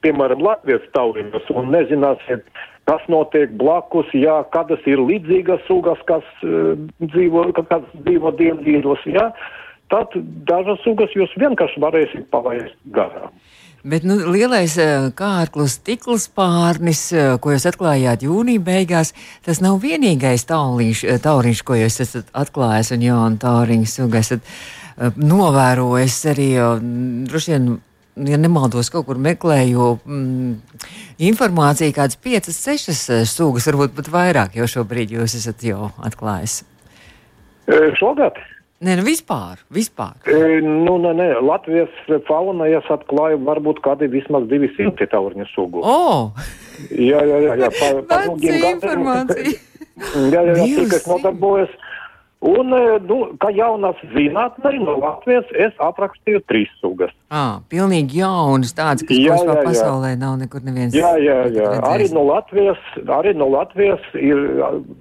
piemēram, 0.03 0.43
Latvijas 0.43 0.84
tauriņus 0.95 1.49
un 1.56 1.71
nezināsiet, 1.71 2.43
kas 2.88 3.03
notiek 3.12 3.51
blakus, 3.60 4.12
ja 4.13 4.43
kādas 4.56 4.84
ir 4.86 5.01
līdzīgas 5.03 5.63
sugas, 5.67 5.99
kas 6.08 6.27
uh, 6.43 6.75
dzīvo, 7.03 7.49
kas 7.58 7.84
dzīvo 8.06 8.32
dienvīdos, 8.39 9.03
ja, 9.12 9.32
tad 9.91 10.15
dažas 10.47 10.80
sugas 10.86 11.12
jūs 11.15 11.34
vienkārši 11.39 11.84
varēsiet 11.84 12.30
palaist 12.32 12.75
garām. 12.95 13.32
Bet 13.88 14.04
nu, 14.04 14.17
lielais 14.34 14.73
eh, 14.82 15.08
kārklis, 15.15 15.78
stikls 15.78 16.26
pārnis, 16.36 17.06
eh, 17.15 17.36
ko 17.39 17.54
jūs 17.54 17.67
atklājāt 17.69 18.26
jūnija 18.26 18.63
beigās, 18.63 19.13
tas 19.45 19.62
nav 19.63 19.78
vienīgais 19.80 20.43
tauriņš, 20.50 21.04
eh, 21.08 21.19
tauriņš 21.23 21.62
ko 21.63 21.78
jūs 21.80 22.02
esat 22.04 22.34
atklājis 22.36 22.91
un 22.97 23.06
jaunu 23.06 23.39
tauriņu 23.39 23.88
sugu 23.88 24.19
esat 24.19 24.43
novērojis 24.97 26.17
arī, 26.32 26.47
droši 27.30 27.52
vien, 27.54 27.67
ja 28.28 28.39
nemaldos, 28.41 28.89
kaut 28.89 29.06
kur 29.06 29.19
meklēju 29.21 29.91
mm, 30.02 30.80
informāciju, 31.30 31.93
kādas 31.93 32.17
piecas, 32.17 32.58
sešas 32.58 33.04
sugas, 33.30 33.69
varbūt 33.69 33.93
pat 33.93 34.10
vairāk, 34.10 34.58
jo 34.58 34.65
šobrīd 34.65 35.13
jūs 35.13 35.38
esat 35.38 35.62
jau 35.69 35.91
atklājis. 36.02 36.63
Šogad? 38.02 38.41
Nē, 38.78 38.94
nu 39.00 39.04
vispār. 39.08 39.58
vispār. 39.74 40.20
E, 40.30 40.60
nu, 40.62 41.00
nē, 41.02 41.16
nē, 41.18 41.28
Latvijas 41.42 41.94
faunā 42.28 42.68
es 42.78 42.86
atklāju 42.94 43.40
varbūt 43.48 43.82
kādi 43.82 44.06
vismaz 44.13 44.46
200 44.52 45.08
tauriņu 45.10 45.48
sugu. 45.50 45.82
Oh! 45.82 46.30
Jā, 46.94 47.24
jā, 47.26 47.40
jā. 47.42 47.56
jā 47.63 47.72
pa, 47.74 47.90
pa 48.06 48.22
gadiem. 48.38 48.78
jā, 50.30 50.30
jā, 50.30 50.44
jā, 50.54 50.68
tik 50.78 50.94
es 51.00 51.10
nodarbojos. 51.10 51.74
Un, 52.46 52.70
e, 52.70 53.00
nu, 53.10 53.16
kā 53.42 53.50
jaunas 53.50 53.98
zinātnē 54.13 54.76
no 54.84 55.00
Latvijas, 55.02 55.50
es 55.58 55.74
aprakstīju 55.82 56.44
trīs 56.46 56.70
sugas. 56.78 57.10
Ah, 57.34 57.63
pilnīgi 57.74 58.22
jaunas, 58.22 58.76
tādas, 58.78 59.02
kas 59.10 59.18
jā, 59.18 59.40
jā, 59.42 59.56
pasaulē 59.66 60.13
jā. 60.13 60.20
nav 60.22 60.38
nekur 60.38 60.62
neviens. 60.62 60.94
Jā, 60.94 61.16
jā, 61.18 61.40
jā. 61.50 61.72
Arī 61.90 62.12
no, 62.13 62.28
Latvijas, 62.30 62.78
arī 63.10 63.34
no 63.34 63.50
Latvijas 63.50 64.06
ir 64.13 64.38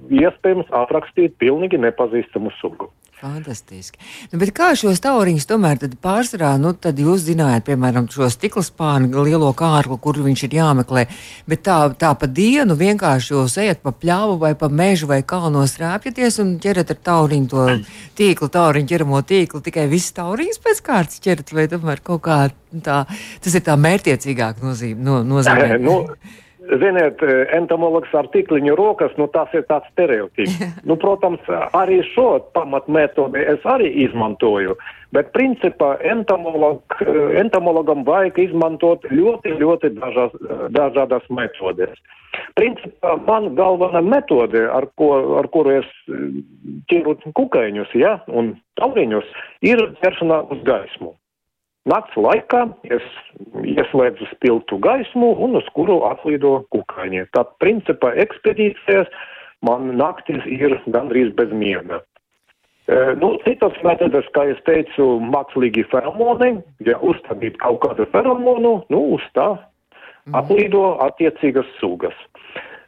iespējams 0.08 0.72
aprakstīt 0.80 1.36
pilnīgi 1.36 1.76
nepazīstamu 1.84 2.56
sugu. 2.56 2.88
Fantastiski. 3.16 3.96
Nu, 4.28 4.36
bet 4.42 4.50
kā 4.52 4.74
šos 4.76 5.00
tauriņus 5.00 5.46
tomēr 5.48 5.78
pārsvarā, 6.04 6.50
nu, 6.60 6.74
tad 6.76 6.98
jūs 7.00 7.22
zinājāt, 7.24 7.64
piemēram, 7.64 8.10
šo 8.12 8.28
stikla 8.28 8.60
spānu 8.66 9.24
lielo 9.24 9.48
kārklu, 9.56 9.96
kur 10.04 10.20
viņš 10.20 10.42
ir 10.44 10.56
jāmeklē, 10.58 11.06
bet 11.48 11.64
tā, 11.64 11.78
tā 11.96 12.12
pa 12.20 12.28
dienu 12.28 12.76
vienkārši 12.76 13.32
jūs 13.32 13.56
ejat 13.62 13.80
pa 13.80 13.94
pļāvu 13.96 14.36
vai 14.44 14.52
pa 14.60 14.68
mežu 14.68 15.08
vai 15.08 15.22
kalnos 15.24 15.78
rāpjaties 15.80 16.36
un 16.44 16.54
ķerat 16.60 16.92
ar 16.92 17.00
tauriņu 17.08 17.52
to 17.54 17.66
tīklu, 18.20 18.52
tauriņu 18.52 18.92
ķeramo 18.92 19.24
tīklu, 19.32 19.64
tikai 19.64 19.88
viss 19.88 20.12
tauriņus 20.16 20.60
pēc 20.68 20.84
kārtas 20.84 21.24
ķerat 21.24 21.56
vai 21.56 21.68
tomēr 21.72 22.04
kaut 22.04 22.26
kā 22.28 22.40
tā, 22.84 23.04
tas 23.40 23.56
ir 23.56 23.64
tā 23.64 23.80
mērtiecīgāk 23.80 24.60
nozīme. 24.60 25.00
No, 25.00 25.22
nozīmē. 25.32 25.78
nu, 25.80 26.02
Ziniet, 26.66 27.22
entomologs 27.54 28.12
ar 28.16 28.26
tikliņu 28.32 28.74
rokas, 28.78 29.12
nu 29.20 29.28
tas 29.32 29.52
ir 29.54 29.64
tāds 29.70 29.86
stereotips. 29.92 30.56
nu, 30.88 30.96
protams, 31.00 31.42
arī 31.76 32.00
šo 32.12 32.40
pamatmetodi 32.56 33.44
es 33.54 33.64
arī 33.68 33.92
izmantoju, 34.06 34.76
bet 35.14 35.32
principā 35.36 35.94
entomolog, 36.02 36.98
entomologam 37.38 38.04
vajag 38.06 38.40
izmantot 38.48 39.06
ļoti, 39.12 39.56
ļoti 39.62 39.92
dažas, 40.00 40.36
dažādas 40.74 41.26
metodes. 41.30 41.94
Principā 42.56 43.14
man 43.26 43.52
galvenā 43.56 44.02
metode, 44.04 44.66
ar, 44.68 44.88
ko, 45.00 45.12
ar 45.40 45.48
kuru 45.52 45.78
es 45.78 45.92
ķiru 46.90 47.16
kukaiņus, 47.36 47.94
ja, 47.96 48.18
un 48.28 48.54
tauriņus, 48.80 49.30
ir 49.64 49.82
ķeršanā 50.02 50.42
uz 50.52 50.60
gaismu. 50.66 51.14
Nakts 51.86 52.16
laikā 52.18 52.64
es 52.90 53.04
ieslēdzu 53.62 54.26
spiltu 54.32 54.78
gaismu 54.82 55.30
un 55.46 55.54
uz 55.60 55.66
kuru 55.76 56.00
atlido 56.08 56.58
kukaiņi. 56.74 57.28
Tad, 57.36 57.52
principā, 57.62 58.10
ekspedīcijas 58.24 59.10
man 59.66 59.92
naktis 60.00 60.42
ir 60.50 60.74
gandrīz 60.90 61.30
bez 61.38 61.54
miega. 61.54 62.00
E, 62.86 62.98
nu, 63.22 63.36
citas 63.44 63.78
metodas, 63.86 64.26
kā 64.34 64.48
es 64.50 64.58
teicu, 64.66 65.06
mākslīgi 65.30 65.86
feromoni, 65.92 66.56
ja 66.86 66.98
uzstādīt 67.02 67.58
kaut 67.62 67.80
kādu 67.86 68.06
feromonu, 68.10 68.80
nu, 68.90 69.04
uz 69.14 69.22
tā 69.38 69.52
mhm. 69.54 70.36
atlido 70.42 70.84
attiecīgas 71.06 71.70
sugas. 71.78 72.18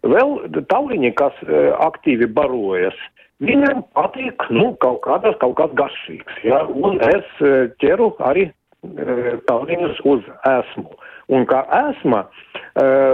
Vēl 0.06 0.40
tauriņi, 0.70 1.14
kas 1.18 1.38
e, 1.46 1.64
aktīvi 1.86 2.30
barojas, 2.34 2.98
viņiem 3.42 3.82
patīk, 3.94 4.46
nu, 4.54 4.72
kaut 4.82 5.04
kādas, 5.06 5.38
kaut 5.42 5.58
kāds 5.58 5.74
garšīgs, 5.78 6.44
ja, 6.46 6.64
un 6.66 6.98
es 7.14 7.42
e, 7.42 7.68
ķeru 7.82 8.12
arī 8.26 8.50
tauriņus 9.48 10.00
uz 10.04 10.22
esmu. 10.46 10.90
Un 11.28 11.44
kā 11.48 11.64
esma 11.90 12.24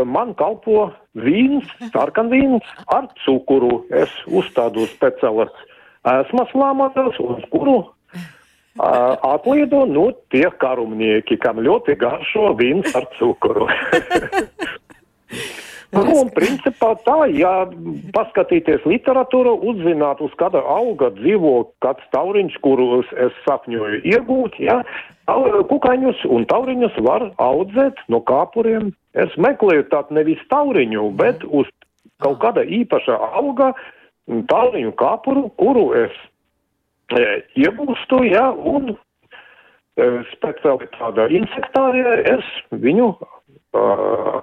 man 0.07 0.35
kalpo 0.39 0.93
vīns, 1.19 1.67
sarkanvīns 1.95 2.67
ar 2.95 3.09
cukuru. 3.25 3.85
Es 3.91 4.13
uzstādu 4.29 4.87
speciālas 4.93 5.53
esmas 6.05 6.53
lāmatas, 6.55 7.19
uz 7.19 7.43
kuru 7.51 7.81
atliedo 8.79 9.85
nu 9.87 10.09
tie 10.35 10.47
karumnieki, 10.59 11.39
kam 11.43 11.63
ļoti 11.63 11.97
garšo 11.99 12.55
vīns 12.59 12.95
ar 12.95 13.07
cukuru. 13.19 13.69
Nu, 15.95 16.03
un 16.25 16.31
principā 16.35 16.91
tā, 17.07 17.17
ja 17.31 17.53
paskatīties 18.15 18.83
literatūru, 18.89 19.55
uzzināt, 19.71 20.21
uz 20.25 20.33
kāda 20.41 20.63
auga 20.67 21.11
dzīvo 21.15 21.55
kāds 21.85 22.05
tauriņš, 22.15 22.57
kurus 22.65 23.11
es 23.21 23.37
sapņoju 23.45 24.01
iegūt, 24.11 24.59
ja, 24.63 24.81
kukaiņus 25.71 26.25
un 26.35 26.47
tauriņus 26.51 26.99
var 27.07 27.29
audzēt 27.43 28.03
no 28.13 28.21
kāpuriem. 28.27 28.93
Es 29.15 29.35
meklēju 29.39 29.87
tādu 29.93 30.19
nevis 30.19 30.43
tauriņu, 30.51 31.07
bet 31.21 31.45
uz 31.47 31.71
kaut 32.25 32.41
kāda 32.43 32.65
īpaša 32.67 33.19
auga 33.39 33.73
tauriņu 34.51 34.95
kāpuru, 34.99 35.49
kuru 35.61 35.87
es 36.05 36.15
e, 37.15 37.25
iegūstu, 37.61 38.25
ja, 38.33 38.49
un 38.51 38.95
e, 38.95 40.09
speciāli 40.33 40.91
tāda 40.99 41.29
insektārija, 41.31 42.17
es 42.35 42.55
viņu 42.73 43.13
uh, 43.15 44.41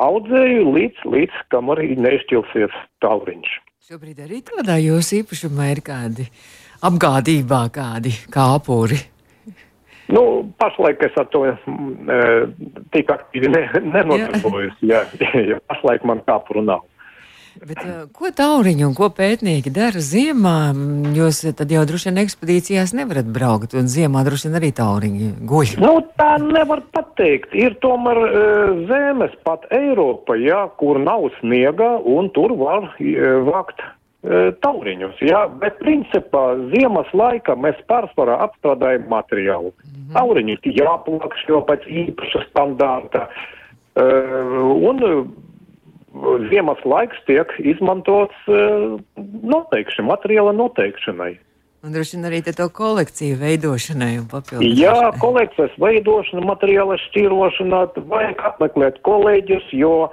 audzēju 0.00 0.66
līdz, 0.74 1.06
līdz 1.14 1.40
kam 1.54 1.70
arī 1.74 1.94
nešķilsies 2.00 2.76
tauriņš. 3.04 3.56
Šobrīd 3.84 4.22
arī 4.24 4.40
tādā 4.46 4.78
jūsu 4.80 5.20
īpašumā 5.20 5.70
ir 5.74 5.82
kādi 5.84 6.28
apgādībā, 6.84 7.66
kādi 7.74 8.14
kāpuri. 8.32 9.00
Nu, 10.12 10.22
pašlaik 10.60 11.02
es 11.06 11.14
ar 11.20 11.28
to 11.32 11.44
e, 11.48 11.54
tik 12.92 13.12
aktīvi 13.12 13.48
ne, 13.52 13.62
nenodarbojos. 13.86 14.76
Jā, 14.84 15.04
jā, 15.50 15.60
pašlaik 15.70 16.04
man 16.08 16.20
kāpuru 16.28 16.64
nav. 16.64 16.84
Bet, 17.62 17.78
uh, 17.84 18.04
ko 18.14 18.30
tauriņi 18.34 18.86
un 18.86 18.94
ko 18.98 19.08
pētnieki 19.14 19.70
dara 19.74 20.00
ziemā? 20.02 20.72
Jūs 21.14 21.44
tad 21.54 21.70
jau 21.70 21.84
droši 21.86 22.10
vien 22.10 22.22
ekspedīcijās 22.24 22.94
nevarat 22.98 23.28
braukt, 23.30 23.76
un 23.78 23.86
ziemā 23.90 24.24
droši 24.26 24.48
vien 24.48 24.58
arī 24.58 24.70
tauriņi 24.74 25.30
guļ. 25.46 25.74
Nu, 25.84 25.92
tā 26.18 26.32
nevar 26.42 26.82
pateikt. 26.96 27.54
Ir 27.54 27.76
tomēr 27.84 28.22
uh, 28.24 28.72
zemes, 28.90 29.36
pat 29.46 29.68
Eiropa, 29.74 30.38
jā, 30.40 30.64
kur 30.80 30.98
nav 31.02 31.28
sniega, 31.38 31.94
un 32.02 32.32
tur 32.34 32.56
var 32.58 32.90
uh, 32.90 33.36
vākt 33.50 33.84
tauriņus. 34.64 35.18
Jā, 35.20 35.42
bet 35.60 35.74
principā 35.82 36.54
ziemas 36.72 37.10
laikā 37.12 37.58
mēs 37.60 37.76
pārsvarā 37.90 38.38
apstrādājam 38.46 39.04
materiālu. 39.10 39.74
Mm 39.74 39.90
-hmm. 39.90 40.14
Tauriņi 40.16 40.56
jāplakšķo 40.78 41.60
pēc 41.68 41.84
īpaša 41.84 42.46
standārta. 42.48 43.26
Uh, 43.94 44.88
un 44.88 45.04
ziemas 46.50 46.80
laiks 46.86 47.18
tiek 47.28 47.50
izmantots 47.58 48.36
uh, 48.50 48.94
noteikšanai, 49.42 50.10
materiāla 50.12 50.54
noteikšanai. 50.56 51.32
Un 51.84 51.92
droši 51.92 52.16
vien 52.16 52.28
arī 52.30 52.40
to 52.46 52.68
kolekciju 52.72 53.36
veidošanai 53.42 54.14
un 54.16 54.28
papildināšanai. 54.30 54.78
Jā, 54.80 55.10
kolekcijas 55.20 55.74
veidošana, 55.82 56.44
materiāla 56.48 56.96
šķirošana, 57.02 57.82
vajag 58.08 58.46
apmeklēt 58.52 59.02
kolēģus, 59.04 59.66
jo 59.76 60.08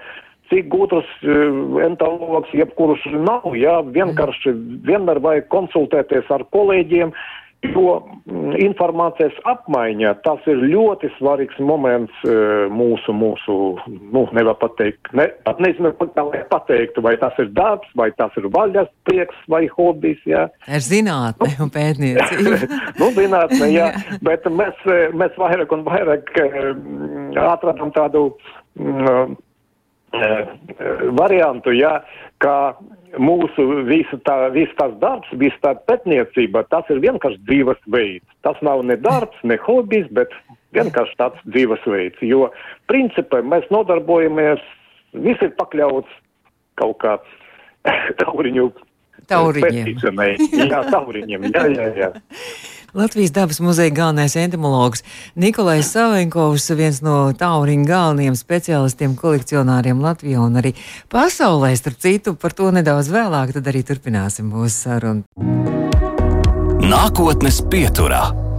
cik 0.51 0.67
gudrs 0.73 1.07
uh, 1.23 1.77
entomologs 1.85 2.51
jebkurš 2.57 3.05
nav, 3.13 3.47
jā, 3.55 3.77
vienkārši 3.95 4.55
vienmēr 4.89 5.21
vajag 5.23 5.47
konsultēties 5.53 6.33
ar 6.33 6.43
kolēģiem, 6.51 7.13
Jo 7.61 7.99
mm, 8.25 8.55
informācijas 8.57 9.35
apmaiņa 9.45 10.15
tas 10.25 10.41
ir 10.49 10.63
ļoti 10.65 11.11
svarīgs 11.19 11.59
moments 11.61 12.23
e, 12.25 12.33
mūsu, 12.73 13.13
mūsu 13.13 13.57
nu, 13.85 14.23
nevar 14.33 14.57
pateikt, 14.57 15.11
ne, 15.17 15.27
pat 15.45 15.61
nezinu, 15.61 15.91
kā 16.01 16.25
lai 16.25 16.41
pateiktu, 16.49 17.03
vai 17.05 17.13
tas 17.21 17.37
ir 17.43 17.51
darbs, 17.53 17.91
vai 17.99 18.09
tas 18.17 18.33
ir 18.41 18.49
vaļas 18.55 18.89
prieks 19.05 19.37
vai 19.51 19.67
hobijs, 19.75 20.23
jā. 20.25 20.47
Ir 20.65 20.81
zinātne 20.87 21.51
un 21.61 21.69
pētniecība. 21.75 22.57
nu, 23.03 23.11
zinātne, 23.19 23.69
jā, 23.77 23.91
bet 24.25 24.49
mēs, 24.49 24.81
e, 24.89 24.99
mēs 25.21 25.37
vairāk 25.37 25.77
un 25.77 25.85
vairāk 25.85 26.33
e, 26.41 26.49
atradam 27.45 27.93
tādu 27.93 28.25
mm, 28.81 29.37
variantu, 30.11 31.71
jā, 31.71 32.01
ka 32.43 32.75
mūsu 33.19 33.83
visa 33.87 34.17
tā, 34.25 34.49
viss 34.53 34.73
tas 34.79 34.93
darbs, 34.99 35.29
visa 35.39 35.57
tā 35.63 35.73
pētniecība, 35.87 36.65
tas 36.71 36.87
ir 36.91 37.01
vienkārši 37.03 37.39
dzīvesveids. 37.47 38.27
Tas 38.45 38.59
nav 38.65 38.83
ne 38.87 38.97
darbs, 38.99 39.37
ne 39.43 39.57
hobijs, 39.63 40.09
bet 40.11 40.33
vienkārši 40.75 41.17
tāds 41.19 41.39
dzīvesveids. 41.47 42.21
Jo 42.25 42.49
principā 42.91 43.41
mēs 43.43 43.67
nodarbojamies, 43.71 44.63
viss 45.13 45.43
ir 45.43 45.55
pakļauts 45.59 46.19
kaut 46.81 46.99
kā 47.03 47.17
tauriņu. 48.21 48.71
Tauriņiem. 49.31 49.95
Jā, 50.57 50.81
tauriņiem. 50.91 51.51
Jā, 51.53 51.67
jā, 51.71 51.89
jā. 51.95 52.13
Latvijas 52.93 53.31
dabas 53.31 53.59
muzeja 53.63 53.89
galvenais 53.89 54.35
entomologs 54.35 55.03
Nikolais 55.35 55.87
Savenkovs, 55.87 56.67
viens 56.75 56.99
no 56.99 57.31
tauriņa 57.31 57.87
galvenajiem 57.87 58.35
speciālistiem, 58.35 59.15
kolekcionāriem 59.15 60.03
Latvijā 60.03 60.43
un 60.43 60.59
arī 60.59 60.73
pasaulē. 61.07 61.71
Starp 61.79 62.03
citu, 62.03 62.35
par 62.35 62.51
to 62.51 62.67
nedaudz 62.75 63.07
vēlāk, 63.13 63.55
tad 63.55 63.71
arī 63.71 63.85
turpināsim 63.87 64.51
mūsu 64.51 64.75
sarunu. 64.75 65.23
Nākotnes 66.83 67.63
pieturā. 67.71 68.50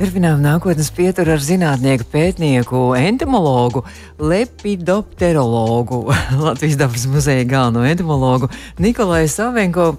Turpinām 0.00 0.38
nākotnes 0.40 0.86
pieturu 0.96 1.34
ar 1.34 1.42
zinātnieku, 1.44 2.06
pētnieku, 2.08 2.78
entomologu, 2.96 3.82
lepidopterologu, 4.16 5.98
Latvijas 6.46 6.78
dabas 6.80 7.02
muzeja 7.04 7.44
galveno 7.44 7.82
entomologu 7.84 8.48
Nikolai 8.80 9.26
Savenko. 9.28 9.90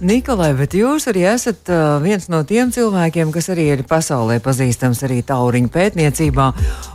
Nikolai, 0.00 0.54
bet 0.56 0.72
jūs 0.78 1.10
arī 1.12 1.26
esat 1.28 1.68
uh, 1.68 1.98
viens 2.00 2.30
no 2.32 2.40
tiem 2.48 2.72
cilvēkiem, 2.72 3.28
kas 3.34 3.50
arī 3.52 3.66
ir 3.74 3.82
pasaulē 3.90 4.38
pazīstams 4.40 5.02
arī 5.04 5.18
tauriņu 5.28 5.68
pētniecībā, 5.74 6.46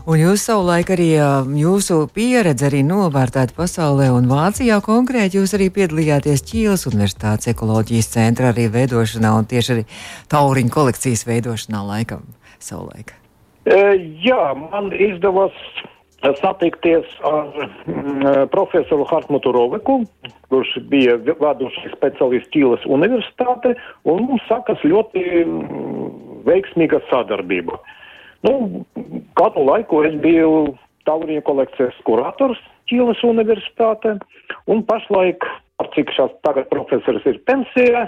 un 0.10 0.24
jūs 0.24 0.48
savulaik 0.50 0.90
arī 0.96 1.12
uh, 1.20 1.46
jūsu 1.46 2.00
pieredze 2.16 2.66
arī 2.66 2.82
novērtēta 2.88 3.54
pasaulē, 3.60 4.08
un 4.16 4.26
Vācijā 4.32 4.80
konkrēti 4.82 5.38
jūs 5.38 5.54
arī 5.60 5.70
piedalījāties 5.76 6.42
Ķīles 6.50 6.88
Universitātes 6.90 7.54
ekoloģijas 7.54 8.10
centra 8.18 8.50
arī 8.56 8.66
veidošanā 8.74 9.36
un 9.38 9.46
tieši 9.54 9.76
arī 9.78 9.86
tauriņu 10.34 10.74
kolekcijas 10.80 11.28
veidošanā 11.30 11.84
laikam 11.92 12.26
savulaik? 12.66 13.16
E, 13.66 13.78
jā, 14.22 14.42
man 14.60 14.92
izdevās 14.94 15.56
satikties 16.42 17.06
ar 17.26 17.50
mm, 17.86 18.48
profesoru 18.54 19.06
Hartmutu 19.10 19.52
Roveku, 19.54 20.00
kurš 20.50 20.76
bija 20.90 21.18
vadošais 21.42 21.94
speciālists 21.94 22.52
Ķīles 22.54 22.86
universitāte, 22.90 23.76
un 24.10 24.26
mums 24.30 24.46
sakas 24.50 24.82
ļoti 24.86 25.26
mm, 25.44 26.08
veiksmīga 26.48 27.02
sadarbība. 27.12 27.78
Nu, 28.46 28.86
kādu 29.38 29.66
laiku 29.66 30.04
es 30.06 30.18
biju 30.22 30.76
Taurija 31.06 31.44
kolekcijas 31.46 31.98
kurators 32.08 32.62
Ķīles 32.90 33.22
universitāte, 33.26 34.18
un 34.70 34.84
pašlaik, 34.86 35.46
cik 35.96 36.12
šās 36.16 36.34
tagad 36.46 36.70
profesors 36.70 37.26
ir 37.30 37.42
pensijā, 37.50 38.06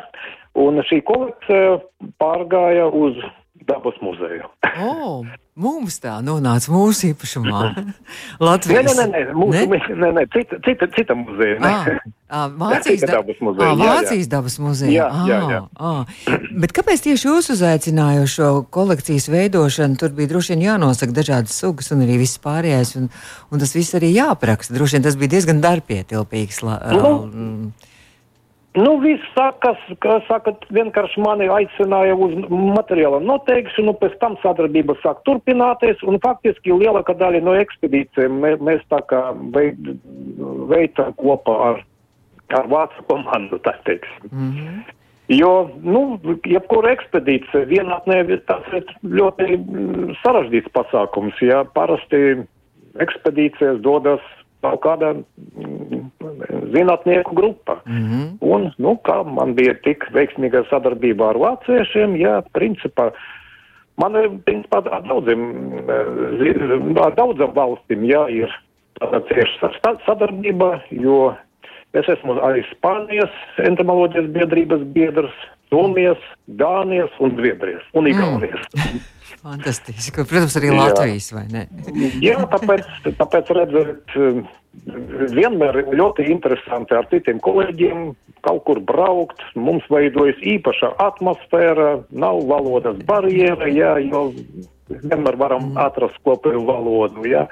un 0.57 0.81
šī 0.85 1.01
kolekcija 1.05 1.79
pārgāja 2.21 2.87
uz 2.93 3.17
dabas 3.67 3.97
muzeju. 4.01 4.47
oh, 4.89 5.25
mums 5.60 5.97
tā 6.03 6.17
nonāca 6.23 6.71
mūsu 6.71 7.12
īpašumā. 7.12 7.62
Latvijas 8.47 8.88
nē, 8.88 8.93
nē, 8.97 9.08
nē, 9.12 9.21
mūsu, 9.36 9.63
ne? 9.67 9.80
nē, 10.03 10.12
nē 10.17 10.23
cita, 10.34 10.60
cita, 10.65 10.88
cita 10.95 11.17
muzeja. 11.17 11.58
Ah, 11.62 11.89
ah, 12.30 12.45
Vācijas 12.62 13.03
da 13.03 13.17
dabas 13.17 13.41
muzeja. 13.43 13.71
Ah, 13.73 13.82
Vācijas 13.82 14.13
jā, 14.13 14.27
jā. 14.27 14.32
dabas 14.36 14.60
muzeja. 14.63 14.93
Jā, 14.95 15.08
jā, 15.30 15.41
jā. 15.53 15.62
Ah, 15.75 15.97
ah. 16.03 16.38
Bet 16.63 16.75
kāpēc 16.77 17.03
tieši 17.08 17.30
jūs 17.30 17.51
uzaicināju 17.58 18.30
šo 18.32 18.51
kolekcijas 18.73 19.27
veidošanu? 19.34 19.99
Tur 19.99 20.15
bija 20.17 20.32
droši 20.34 20.56
vien 20.56 20.67
jānosaka 20.69 21.15
dažādas 21.19 21.58
sugas 21.60 21.91
un 21.95 22.06
arī 22.08 22.21
viss 22.23 22.39
pārējais, 22.43 22.95
un, 23.01 23.12
un 23.51 23.65
tas 23.65 23.75
viss 23.75 23.97
arī 23.99 24.13
jāapraksta. 24.15 24.77
Droši 24.77 24.99
vien 24.99 25.10
tas 25.10 25.19
bija 25.19 25.36
diezgan 25.38 25.62
darbietilpīgs. 25.65 26.63
Nu, 26.65 27.12
Nu, 28.77 28.97
viss 29.01 29.23
sakas, 29.33 29.79
ka 30.03 30.19
sakat, 30.27 30.65
vienkārši 30.75 31.21
mani 31.23 31.47
aicināja 31.49 32.13
uz 32.13 32.35
materiāla 32.51 33.19
noteikšanu, 33.25 33.95
pēc 34.01 34.17
tam 34.21 34.35
sadarbība 34.43 34.93
sāk 35.01 35.23
turpināties, 35.25 36.03
un 36.05 36.19
faktiski 36.21 36.75
lielākā 36.75 37.15
daļa 37.17 37.41
no 37.47 37.55
ekspedīcijiem 37.57 38.37
mē, 38.43 38.51
mēs 38.67 38.83
tā 38.93 39.01
kā 39.09 39.23
veicam 40.69 41.15
kopā 41.17 41.57
ar, 41.71 41.81
ar 42.59 42.69
vācu 42.69 43.07
komandu, 43.09 43.57
tā 43.65 43.73
teiksim. 43.89 44.29
Mm 44.29 44.51
-hmm. 44.51 44.85
Jo, 45.27 45.69
nu, 45.83 46.19
jebkura 46.47 46.93
ekspedīcija 46.95 47.65
vienatnē 47.67 48.21
tas 48.47 48.63
ir 48.77 48.85
ļoti 49.03 49.57
sarežģīts 50.21 50.71
pasākums, 50.71 51.41
ja 51.41 51.65
parasti 51.75 52.45
ekspedīcijas 53.03 53.81
dodas 53.83 54.21
kaut 54.73 54.84
kāda 54.84 55.13
mm, 55.15 56.03
zinātnieku 56.73 57.36
grupa. 57.36 57.80
Mm 57.86 58.03
-hmm. 58.03 58.25
Un, 58.41 58.71
nu, 58.77 58.97
kā 59.03 59.23
man 59.23 59.56
bija 59.56 59.73
tik 59.84 60.06
veiksmīga 60.13 60.63
sadarbība 60.69 61.30
ar 61.30 61.38
vāciešiem, 61.38 62.15
jā, 62.15 62.41
principā. 62.53 63.12
Man 63.97 64.15
ir, 64.15 64.30
principā, 64.45 64.82
daudziem, 65.08 65.41
eh, 65.89 67.15
daudzam 67.15 67.51
valstīm, 67.53 68.06
jā, 68.06 68.30
ir 68.30 68.49
tāda 68.99 69.21
cieša 69.30 69.71
sadarbība, 70.06 70.82
jo 70.89 71.36
es 71.93 72.08
esmu 72.08 72.34
arī 72.34 72.63
Spānijas 72.71 73.34
entomoloģijas 73.58 74.27
biedrības 74.32 74.82
biedrs, 74.93 75.34
Somijas, 75.69 76.17
Dānijas 76.47 77.12
un 77.19 77.36
Zviedrijas 77.36 77.84
un 77.93 78.03
mm. 78.03 78.08
Igaunijas. 78.08 78.62
Mm. 78.75 79.16
Fantastiski. 79.47 80.25
Protams, 80.27 80.55
arī 80.60 80.71
Latvijas, 80.75 81.31
vai 81.36 81.45
ne? 81.51 81.65
Jā, 82.23 82.38
tāpēc, 82.51 82.88
tāpēc 83.07 83.51
redzēt, 83.57 84.15
vienmēr 85.33 85.81
ir 85.81 85.91
ļoti 86.01 86.27
interesanti 86.33 86.97
ar 86.97 87.07
citiem 87.12 87.39
kolēģiem 87.43 88.10
kaut 88.45 88.63
kur 88.67 88.81
braukt. 88.83 89.41
Mums 89.60 89.88
veidojas 89.91 90.39
īpaša 90.55 90.93
atmosfēra, 91.07 91.89
nav 92.12 92.43
valodas 92.49 92.99
barjera, 93.07 93.69
jā, 93.71 93.95
jo 94.07 94.27
vienmēr 94.89 95.39
varam 95.39 95.73
atrast 95.81 96.19
kopēju 96.27 96.63
valodu, 96.67 97.25
jā. 97.27 97.47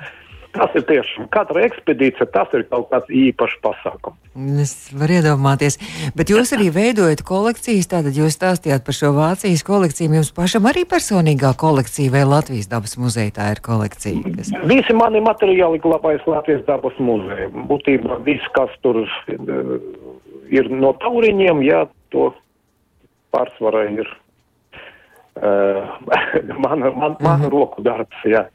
Tas 0.56 0.76
ir 0.78 0.86
tiešām 0.88 1.28
katra 1.34 1.66
ekspedīcija, 1.68 2.28
tas 2.32 2.54
ir 2.56 2.64
kaut 2.70 2.88
kāds 2.92 3.12
īpašs 3.12 3.58
pasākums. 3.64 4.20
Es 4.64 4.74
varu 4.96 5.18
iedomāties, 5.18 5.78
bet 6.16 6.32
jūs 6.32 6.54
arī 6.56 6.70
veidojat 6.76 7.24
kolekcijas, 7.28 7.90
tātad 7.92 8.16
jūs 8.16 8.38
stāstījāt 8.38 8.86
par 8.88 8.96
šo 8.96 9.12
Vācijas 9.16 9.66
kolekciju, 9.68 10.14
jums 10.20 10.32
pašam 10.36 10.68
arī 10.72 10.86
personīgā 10.90 11.52
kolekcija 11.60 12.14
vai 12.14 12.24
Latvijas 12.28 12.72
dabas 12.72 12.96
muzeja 13.02 13.36
tā 13.36 13.52
ir 13.56 13.62
kolekcija? 13.66 14.34
Kas... 14.38 14.54
Visi 14.72 14.96
mani 14.96 15.24
materiāli 15.26 15.82
glabājas 15.84 16.26
Latvijas 16.30 16.64
dabas 16.70 16.96
muzeja. 17.04 17.52
Būtībā 17.72 18.22
viss, 18.28 18.52
kas 18.56 18.72
tur 18.86 19.04
uh, 19.04 19.76
ir 20.52 20.72
no 20.72 20.94
tauriņiem, 21.04 21.64
jā, 21.68 21.86
to 22.16 22.32
pārsvarā 23.36 23.86
ir 23.92 24.08
uh, 25.44 25.96
mana, 26.66 26.92
man, 26.92 27.18
mana 27.20 27.44
mhm. 27.44 27.52
roku 27.52 27.84
darbs, 27.86 28.24
jā. 28.28 28.48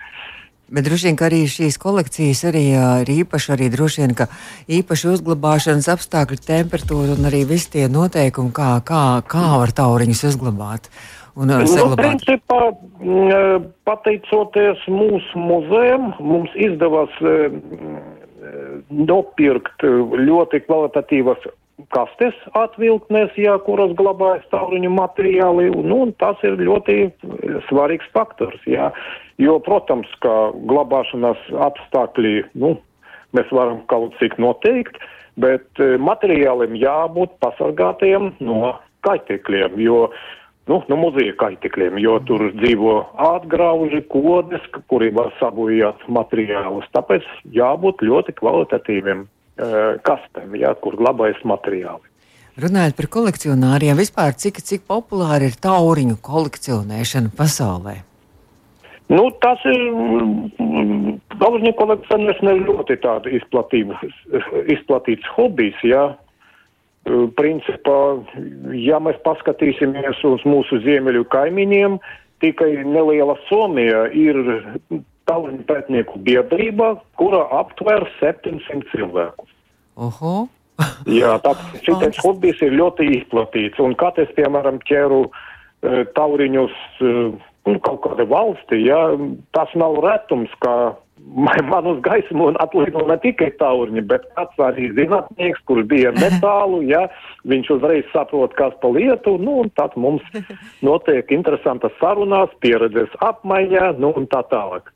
Bet 0.70 0.86
droši 0.86 1.08
vien, 1.08 1.16
arī 1.26 1.40
šīs 1.50 1.78
kolekcijas 1.82 2.44
arī 2.46 2.64
ir 2.78 3.08
īpaši, 3.10 3.48
arī 3.56 3.70
droši 3.72 4.04
vien, 4.04 4.12
ka 4.14 4.28
īpaši 4.70 5.08
uzglabāšanas 5.16 5.88
apstākļi, 5.90 6.38
temperatūra 6.46 7.16
un 7.16 7.26
arī 7.26 7.42
visi 7.48 7.72
tie 7.74 7.88
noteikumi, 7.90 8.52
kā, 8.54 8.76
kā, 8.86 9.02
kā 9.26 9.46
var 9.58 9.74
tauriņus 9.74 10.22
uzglabāt. 10.30 10.86
Un, 11.34 11.50
nu, 11.50 11.66
saglabāt. 11.70 12.04
principā, 12.04 12.60
pateicoties 13.88 14.82
mūsu 14.90 15.42
muzejam, 15.42 16.12
mums 16.22 16.54
izdevās 16.58 17.18
nopirkt 18.90 19.86
ļoti 20.30 20.62
kvalitatīvas 20.66 21.50
kastes 21.94 22.36
atvilktnēs, 22.58 23.32
jā, 23.38 23.56
kuras 23.66 23.92
glabājas 23.98 24.44
tauriņu 24.52 24.90
materiāli, 24.94 25.70
nu, 25.74 26.02
un 26.06 26.12
tas 26.20 26.40
ir 26.46 26.58
ļoti 26.60 26.98
svarīgs 27.68 28.10
faktors, 28.14 28.60
jā. 28.68 28.90
Jo, 29.40 29.58
protams, 29.64 30.10
ka 30.24 30.52
glabāšanas 30.70 31.40
apstākļi, 31.68 32.34
nu, 32.60 32.74
mēs 33.36 33.48
varam 33.54 33.80
kaut 33.92 34.16
cik 34.20 34.36
noteikt, 34.42 35.00
bet 35.40 35.80
e, 35.80 35.94
materiāliem 36.02 36.76
jābūt 36.76 37.38
pasargātiem 37.40 38.34
no 38.44 38.74
kaitekļiem, 39.06 39.80
jo, 39.80 40.04
nu, 40.68 40.82
no 40.92 41.00
muzeja 41.00 41.32
kaitekļiem, 41.40 41.98
jo 42.04 42.18
tur 42.28 42.50
dzīvo 42.60 42.96
atgrauži, 43.32 44.04
kodes, 44.12 44.64
kuri 44.92 45.08
var 45.16 45.32
sabojāt 45.40 46.04
materiālus, 46.12 46.88
tāpēc 46.96 47.24
jābūt 47.56 48.04
ļoti 48.04 48.36
kvalitatīviem 48.42 49.24
Eh, 49.24 49.39
kastēm, 50.06 50.54
jā, 50.60 50.74
kur 50.82 50.96
glabājas 51.00 51.40
materiāli. 51.44 52.06
Runājot 52.60 52.96
par 52.98 53.06
kolekcionāriem, 53.14 53.96
vispār 54.00 54.34
cik, 54.36 54.60
cik 54.66 54.82
populāra 54.90 55.46
ir 55.48 55.56
tauriņu 55.62 56.18
kolekcionēšana 56.24 57.32
pasaulē? 57.38 58.00
Nu, 59.10 59.24
tas 59.42 59.62
ir 59.66 59.80
tauriņu 61.40 61.72
kolekcionēšana 61.78 62.56
ir 62.58 62.66
ļoti 62.68 62.98
tāda 63.02 63.32
izplatīts 64.74 65.30
hobijs, 65.36 65.78
jā. 65.86 66.04
Eh, 67.08 67.26
principā, 67.32 67.98
ja 68.76 68.98
mēs 69.00 69.16
paskatīsimies 69.24 70.20
uz 70.28 70.42
mūsu 70.44 70.82
ziemeļu 70.84 71.24
kaimiņiem, 71.32 71.96
tikai 72.44 72.74
neliela 72.84 73.38
Somija 73.48 74.04
ir 74.12 74.36
tauriņu 75.30 75.66
pētnieku 75.70 76.20
biedrība, 76.26 76.94
kura 77.20 77.46
aptver 77.62 78.08
700 78.18 78.82
cilvēkus. 78.92 79.54
Oho. 80.00 80.34
Jā, 81.20 81.36
tāpēc 81.44 81.84
šis 81.86 82.24
hobijs 82.24 82.62
ir 82.64 82.74
ļoti 82.78 83.10
izplatīts. 83.20 83.80
Un 83.82 83.96
kad 84.00 84.18
es, 84.22 84.30
piemēram, 84.38 84.80
ķeru 84.88 85.26
uh, 85.28 86.02
tauriņus 86.16 86.76
uh, 87.04 87.30
kaut 87.84 88.00
kāda 88.06 88.26
valsti, 88.28 88.80
ja, 88.86 88.98
tas 89.54 89.72
nav 89.78 89.98
retums, 90.04 90.52
ka 90.64 90.94
man 91.72 91.86
uz 91.86 92.00
gaismu 92.04 92.50
atlido 92.62 93.04
ne 93.08 93.16
tikai 93.22 93.50
tauriņi, 93.60 94.04
bet 94.08 94.24
kāds 94.36 94.62
arī 94.70 94.88
zinātnieks, 94.96 95.60
kurš 95.68 95.84
bija 95.90 96.14
metālu, 96.16 96.80
ja, 96.88 97.06
viņš 97.50 97.74
uzreiz 97.76 98.08
saprot, 98.14 98.56
kas 98.58 98.74
pa 98.82 98.92
lietu, 98.94 99.36
nu, 99.42 99.60
un 99.64 99.74
tad 99.76 99.96
mums 100.00 100.24
notiek 100.86 101.30
interesantas 101.36 101.94
sarunās, 102.00 102.54
pieredzes 102.64 103.12
apmaiņā, 103.20 103.92
nu, 104.00 104.14
un 104.16 104.26
tā 104.32 104.42
tālāk. 104.52 104.90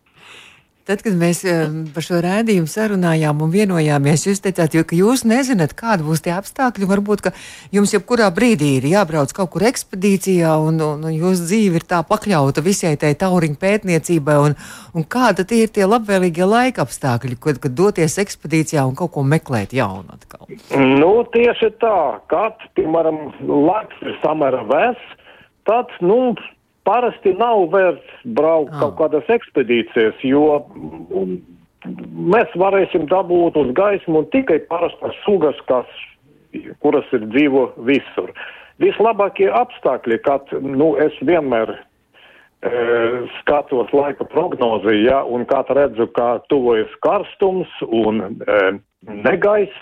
Tad, 0.85 1.01
kad 1.01 1.15
mēs 1.17 1.39
par 1.95 2.05
šo 2.05 2.19
rādījumu 2.21 2.69
sarunājām 2.69 3.39
un 3.41 3.49
vienojāmies, 3.49 4.27
jūs 4.27 4.43
teicāt, 4.45 4.75
ka 4.85 4.97
jūs 4.99 5.23
nezināt, 5.25 5.73
kādi 5.79 6.05
būs 6.05 6.21
tie 6.27 6.35
apstākļi. 6.37 6.89
Varbūt 6.91 7.31
jums 7.73 7.95
jebkurā 7.95 8.27
brīdī 8.37 8.75
ir 8.83 8.91
jābrauc 8.91 9.33
kaut 9.33 9.49
kur 9.55 9.65
ekspedīcijā, 9.65 10.51
un, 10.61 10.83
un, 10.85 11.07
un 11.09 11.15
jūsu 11.15 11.47
dzīve 11.49 11.81
ir 11.81 11.87
tā 11.89 12.03
pakļauta 12.05 12.61
visai 12.67 12.93
tai 13.01 13.15
tauriņu 13.17 13.57
pētniecībai. 13.63 14.35
Un, 14.45 14.59
un 14.93 15.07
kāda 15.09 15.47
tie 15.49 15.63
ir 15.65 15.73
tie 15.73 15.89
labvēlīgie 15.89 16.45
laika 16.45 16.85
apstākļi, 16.85 17.39
kad, 17.41 17.63
kad 17.65 17.79
doties 17.81 18.19
ekspedīcijā 18.21 18.85
un 18.85 18.93
kaut 18.99 19.15
ko 19.17 19.25
meklēt 19.25 19.73
jaunu 19.73 20.19
atkal? 20.19 20.45
Nu, 21.01 21.15
tieši 21.33 21.73
tā, 21.81 22.01
kad, 22.29 22.61
piemēram, 22.77 23.31
laiks 23.41 24.05
ir 24.05 24.21
samērā 24.21 24.61
vēss, 24.69 25.17
tad, 25.65 25.97
nu, 26.05 26.35
parasti 26.85 27.35
nav 27.39 27.69
vērts 27.73 28.25
braukt 28.37 28.75
oh. 28.75 28.81
kaut 28.83 28.99
kādas 29.01 29.31
ekspedīcijas, 29.37 30.21
jo 30.25 30.61
mēs 31.85 32.53
varēsim 32.61 33.09
dabūt 33.11 33.57
uz 33.61 33.73
gaismu 33.77 34.25
tikai 34.33 34.61
parastas 34.71 35.17
sugas, 35.25 35.59
kas, 35.69 35.89
kuras 36.85 37.09
ir 37.17 37.27
dzīvo 37.33 37.71
visur. 37.89 38.33
Vislabākie 38.83 39.51
apstākļi, 39.55 40.19
kad, 40.25 40.51
nu, 40.61 40.95
es 40.99 41.15
vienmēr 41.23 41.77
skatos 43.41 43.93
laika 43.93 44.25
prognozi, 44.25 45.05
ja, 45.05 45.23
un 45.25 45.45
kā 45.49 45.63
redzu, 45.69 46.07
kā 46.17 46.39
tuvojas 46.49 46.93
karstums 47.05 47.69
un 47.85 48.23
e, 48.25 48.61
negaiss, 49.05 49.75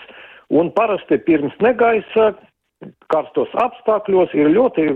un 0.51 0.71
parasti 0.75 1.17
pirms 1.23 1.55
negaisa 1.63 2.33
karstos 3.13 3.51
apstākļos 3.61 4.33
ir 4.37 4.51
ļoti 4.53 4.87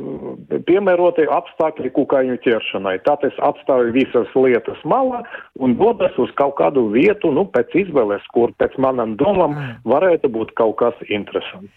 piemēroti 0.67 1.27
apstākļi 1.33 1.91
kukaiņu 1.95 2.37
ķeršanai. 2.45 2.97
Tātad 3.05 3.31
es 3.31 3.41
atstāju 3.49 3.93
visas 3.95 4.31
lietas 4.35 4.79
malā 4.85 5.23
un 5.59 5.75
dodas 5.79 6.15
uz 6.21 6.31
kaut 6.39 6.57
kādu 6.61 6.87
vietu, 6.93 7.31
nu, 7.35 7.47
pēc 7.53 7.75
izvēles, 7.85 8.25
kur 8.33 8.53
pēc 8.61 8.77
manam 8.81 9.17
domam 9.19 9.55
mm. 9.55 9.75
varētu 9.87 10.31
būt 10.33 10.55
kaut 10.59 10.77
kas 10.81 11.05
interesants. 11.07 11.73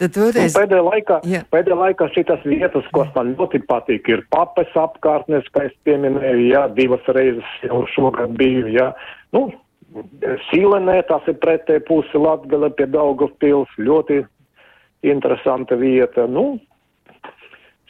Tad 0.00 0.14
toreiz... 0.16 0.50
Nu, 0.50 0.56
pēdējā 0.56 0.84
laikā, 0.86 1.16
jā. 1.28 1.40
pēdējā 1.52 1.76
laikā 1.78 2.08
šitas 2.14 2.46
vietas, 2.48 2.86
kas 2.96 3.10
man 3.16 3.34
ļoti 3.38 3.60
patīk, 3.68 4.08
ir 4.10 4.24
papes 4.32 4.72
apkārtnes, 4.78 5.46
kā 5.54 5.68
es 5.68 5.74
pieminēju, 5.86 6.46
jā, 6.48 6.64
divas 6.78 7.04
reizes 7.12 7.58
jau 7.66 7.84
šogad 7.92 8.32
biju, 8.40 8.70
jā. 8.72 8.88
Nu, 9.36 9.50
Sīlenē, 10.48 11.02
tas 11.08 11.26
ir 11.28 11.36
pretē 11.42 11.76
pusi 11.84 12.16
Latgale 12.16 12.70
pie 12.72 12.86
Daugavpils, 12.88 13.72
ļoti 13.76 14.22
interesanta 15.02 15.76
vieta. 15.78 16.26
Nu, 16.30 16.58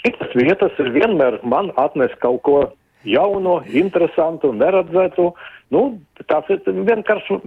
šitas 0.02 0.34
vietas 0.38 0.78
ir 0.82 0.92
vienmēr 0.94 1.40
man 1.44 1.72
atnes 1.80 2.14
kaut 2.24 2.42
ko 2.46 2.60
jauno, 3.08 3.60
interesantu, 3.66 4.52
neredzētu. 4.54 5.32
Nu, 5.72 5.82
tas 6.28 6.48
ir 6.52 6.60
vienkārši 6.66 7.38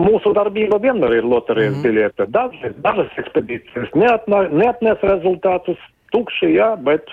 mūsu 0.00 0.32
darbība 0.36 0.80
vienmēr 0.82 1.18
ir 1.18 1.28
loterijas 1.28 1.76
mm 1.76 1.82
-hmm. 1.82 1.86
biļete. 1.86 2.26
Dažas, 2.32 2.76
dažas 2.82 3.20
ekspedīcijas 3.22 3.92
neatnā, 3.94 4.48
neatnes 4.50 5.02
rezultātus 5.02 5.78
tukši, 6.12 6.54
jā, 6.56 6.74
bet 6.76 7.10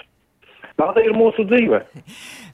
tāda 0.79 1.03
ir 1.05 1.15
mūsu 1.17 1.45
dzīve. 1.49 1.83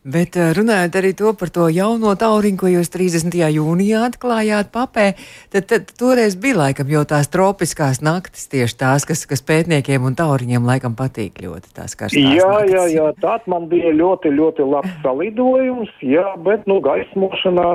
Bet 0.09 0.37
runājot 0.55 0.95
arī 0.95 1.11
to 1.17 1.33
par 1.35 1.51
to 1.51 1.65
jauno 1.75 2.13
tauriņu, 2.15 2.57
ko 2.61 2.69
jūs 2.71 2.91
30. 2.93 3.35
jūnijā 3.51 4.05
atklājāt 4.07 4.71
papē, 4.71 5.09
tad, 5.51 5.67
tad 5.67 5.91
toreiz 5.99 6.37
bija 6.39 6.61
laikam 6.61 6.87
jau 6.91 7.03
tās 7.09 7.27
tropiskās 7.33 7.99
naktis, 8.05 8.47
tieši 8.51 8.77
tās, 8.79 9.05
kas, 9.09 9.25
kas 9.29 9.43
pētniekiem 9.43 10.07
un 10.07 10.15
tauriņiem 10.19 10.65
laikam 10.71 10.95
patīk 10.99 11.43
ļoti 11.43 11.75
tās 11.75 11.99
karstās 11.99 12.15
Jā, 12.39 12.47
naktis. 12.47 12.73
jā, 12.77 12.85
jā, 12.95 13.11
tād 13.19 13.45
man 13.51 13.67
bija 13.71 13.91
ļoti, 13.99 14.31
ļoti 14.39 14.71
labs 14.71 14.95
salidojums, 15.03 15.91
jā, 15.99 16.27
bet, 16.47 16.67
nu, 16.69 16.79
gaismošanā 16.85 17.71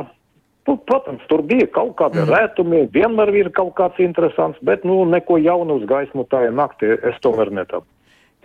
Nu, 0.65 0.79
protams, 0.89 1.21
tur 1.29 1.43
bija 1.45 1.67
kaut 1.69 1.93
kādi 1.99 2.23
mm. 2.23 2.31
rētumi, 2.33 2.79
vienmēr 2.93 3.35
ir 3.37 3.51
kaut 3.53 3.75
kāds 3.77 4.01
interesants, 4.01 4.57
bet 4.65 4.87
nu, 4.89 5.03
neko 5.05 5.37
jaunu 5.37 5.77
uz 5.77 5.85
gaismu 5.89 6.25
tā 6.33 6.47
naktī 6.49 6.95
es 6.97 7.19
tomēr 7.25 7.53
netapu. 7.53 7.85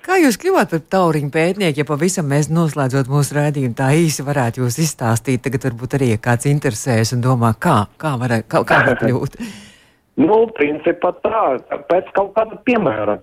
Kā 0.06 0.16
jūs 0.22 0.38
kļuvāt 0.40 0.72
par 0.72 0.82
tauriņu 0.94 1.32
pētnieku, 1.34 1.82
ja 1.82 1.86
pavisam 1.88 2.30
mēs 2.32 2.48
noslēdzot 2.54 3.10
mūsu 3.12 3.36
rādījumu 3.36 3.76
tā 3.78 3.90
īsi 4.00 4.24
varētu 4.24 4.64
jūs 4.64 4.78
izstāstīt, 4.86 5.42
tagad 5.44 5.66
varbūt 5.68 5.98
arī 5.98 6.14
ja 6.14 6.20
kāds 6.24 6.48
interesēs 6.50 7.12
un 7.16 7.24
domā, 7.26 7.52
kā, 7.60 7.82
kā 8.00 8.14
var, 8.22 8.38
kā, 8.48 8.64
kā 8.68 8.84
var 8.88 9.02
kļūt? 9.02 9.40
Nu, 10.20 10.50
principā 10.52 11.14
tā, 11.24 11.42
pēc 11.88 12.10
kaut 12.12 12.34
kāda 12.36 12.58
piemēra. 12.68 13.14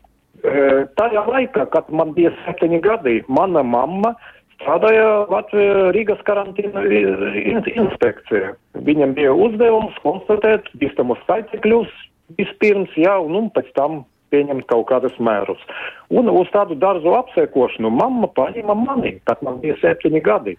E, 0.41 0.61
tajā 0.97 1.27
laikā, 1.27 1.67
kad 1.75 1.91
man 1.93 2.15
bija 2.17 2.31
septiņi 2.47 2.79
gadi, 2.87 3.19
mana 3.29 3.61
mamma 3.61 4.15
strādāja 4.55 5.27
Latvijas 5.29 5.91
Rīgas 5.93 6.23
karantīna 6.25 6.87
inspekcija. 6.89 8.55
Viņam 8.89 9.13
bija 9.19 9.35
uzdevums 9.37 9.99
konstatēt 10.01 10.71
bīstamus 10.81 11.21
skaitekļus 11.27 11.93
vispirms, 12.41 12.97
jā, 12.97 13.19
un, 13.21 13.37
un 13.43 13.53
pēc 13.53 13.69
tam 13.77 14.01
pieņemt 14.35 14.69
kaut 14.71 14.87
kādus 14.91 15.17
mērus. 15.19 15.63
Un 16.11 16.31
uz 16.33 16.51
tādu 16.55 16.79
dārzu 16.79 17.15
apsekošanu 17.19 17.91
mamma 17.93 18.31
paņēma 18.39 18.79
mani, 18.83 19.17
tad 19.29 19.43
man 19.47 19.61
bija 19.65 19.79
septiņi 19.83 20.23
gadi. 20.25 20.57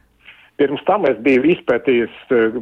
Pirms 0.57 0.81
tam 0.87 1.05
es 1.05 1.19
biju 1.21 1.45
izpētījis 1.53 2.17
eh, 2.33 2.57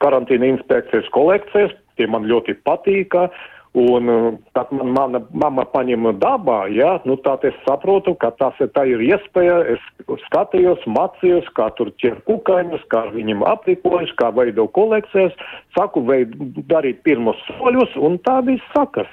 karantīna 0.00 0.48
inspekcijas 0.54 1.08
kolekcijas, 1.12 1.74
tie 2.00 2.08
man 2.08 2.28
ļoti 2.30 2.56
patīka. 2.64 3.28
Un 3.76 4.08
eh, 4.08 4.38
tad 4.56 4.72
man 4.72 4.94
mana 4.96 5.20
mamma 5.28 5.66
paņēma 5.68 6.14
dabā, 6.22 6.62
jā, 6.72 6.94
nu 7.04 7.18
tā 7.20 7.36
es 7.44 7.58
saprotu, 7.66 8.14
ka 8.16 8.32
tas 8.40 8.56
tā 8.72 8.86
ir 8.88 9.04
iespēja, 9.04 9.58
es 9.74 9.84
skatījos, 10.24 10.86
mācījos, 10.88 11.52
kā 11.58 11.68
tur 11.76 11.92
ķer 12.00 12.22
kukaiņus, 12.30 12.88
kā 12.88 13.04
viņiem 13.12 13.44
aprīkojas, 13.52 14.16
kā 14.16 14.32
veido 14.40 14.64
kolekcijas, 14.72 15.36
saku, 15.76 16.06
veid, 16.08 16.32
darīt 16.72 17.04
pirmos 17.04 17.36
soļus, 17.52 17.92
un 18.00 18.16
tā 18.24 18.40
viss 18.48 18.72
sakas. 18.72 19.12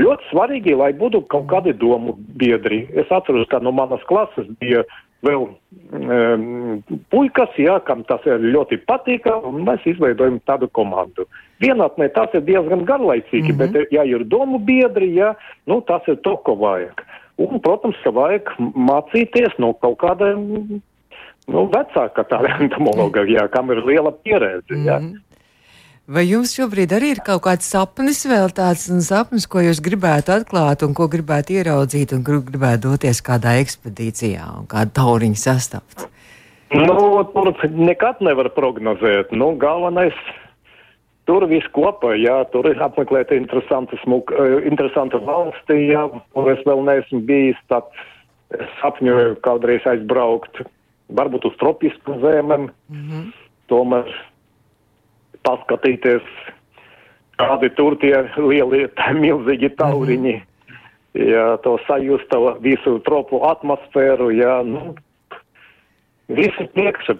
Ļoti 0.00 0.30
svarīgi, 0.30 0.74
lai 0.78 0.92
būtu 0.96 1.24
kaut 1.32 1.46
kādi 1.50 1.74
domu 1.76 2.16
biedri. 2.40 2.86
Es 2.96 3.10
atceros, 3.12 3.48
ka 3.50 3.60
no 3.60 3.72
manas 3.74 4.02
klases 4.08 4.48
bija 4.62 4.84
vēl 5.26 5.46
um, 5.50 6.80
puikas, 7.12 7.52
jā, 7.60 7.76
kam 7.84 8.04
tas 8.08 8.24
ļoti 8.24 8.80
patika, 8.88 9.36
un 9.44 9.64
mēs 9.66 9.84
izveidojam 9.90 10.38
tādu 10.48 10.70
komandu. 10.72 11.26
Vienatnē 11.60 12.08
tas 12.16 12.32
ir 12.36 12.46
diezgan 12.46 12.86
garlaicīgi, 12.88 13.52
mm 13.52 13.58
-hmm. 13.58 13.72
bet, 13.76 13.92
ja 13.92 14.04
ir 14.08 14.24
domu 14.24 14.58
biedri, 14.58 15.12
jā, 15.18 15.34
nu, 15.66 15.80
tas 15.80 16.06
ir 16.08 16.16
to, 16.24 16.36
ko 16.36 16.56
vajag. 16.56 17.04
Un, 17.40 17.60
protams, 17.60 17.96
ka 18.04 18.10
vajag 18.10 18.52
mācīties 18.58 19.58
no 19.58 19.72
kaut 19.72 19.98
kāda 20.00 20.32
nu, 20.36 21.66
vecāka 21.72 22.24
tāda 22.24 22.56
entomologa, 22.64 23.24
jā, 23.28 23.48
kam 23.48 23.70
ir 23.70 23.84
liela 23.84 24.12
pieredze. 24.12 24.74
Jā. 24.74 25.00
Mm 25.00 25.12
-hmm. 25.12 25.29
Vai 26.10 26.24
jums 26.26 26.50
šobrīd 26.56 26.90
arī 26.96 27.12
ir 27.14 27.20
kaut 27.22 27.44
kāds 27.44 27.68
sapnis, 27.70 28.24
vēl 28.26 28.50
tāds 28.50 28.88
sapnis, 29.06 29.44
ko 29.46 29.60
jūs 29.62 29.78
gribētu 29.84 30.32
atklāt, 30.34 30.82
un 30.82 30.94
ko 30.98 31.06
gribētu 31.06 31.54
ieraudzīt, 31.60 32.10
un 32.16 32.24
kur 32.26 32.40
gribētu 32.42 32.88
doties 32.88 33.20
kādā 33.22 33.52
ekspedīcijā 33.60 34.48
un 34.58 34.66
kādu 34.70 34.90
tauriņu 34.96 35.38
sastapt? 35.38 36.08
Nu, 36.74 36.96
tur 37.30 37.52
nekad 37.70 38.24
nevar 38.26 38.50
prognozēt. 38.56 39.30
Nu, 39.38 39.52
galvenais 39.62 40.18
tur 41.30 41.46
viss 41.46 41.70
kopā, 41.76 42.16
jā, 42.18 42.40
tur 42.50 42.66
ir 42.72 42.82
apmeklēt 42.82 43.30
interesantu, 43.36 43.98
smuk, 44.02 44.34
eh, 44.34 44.66
interesantu 44.66 45.22
valsti, 45.22 45.78
jā, 45.92 46.08
un 46.10 46.50
es 46.50 46.66
vēl 46.66 46.82
neesmu 46.90 47.22
bijis, 47.30 47.60
tad 47.70 47.86
sapņoju 48.80 49.38
kādreiz 49.46 49.86
aizbraukt, 49.86 50.64
varbūt 51.14 51.46
uz 51.46 51.54
tropisku 51.62 52.18
zemēm, 52.18 52.66
mm 52.90 53.06
-hmm. 53.06 53.30
tomēr 53.70 54.10
paskatīties, 55.46 56.22
kādi 57.40 57.70
tur 57.76 57.96
tie 58.00 58.14
lielie, 58.36 58.88
milzīgi 59.24 59.74
tauriņi. 59.76 60.36
-hmm. 60.36 60.46
Ja, 61.12 61.56
to 61.56 61.78
sajust, 61.86 62.28
to 62.30 62.56
visu 62.62 62.98
tropu 63.02 63.40
atmosfēru, 63.42 64.30
ja, 64.30 64.62
nu, 64.62 64.94
visi 66.30 66.66
priekšā, 66.74 67.16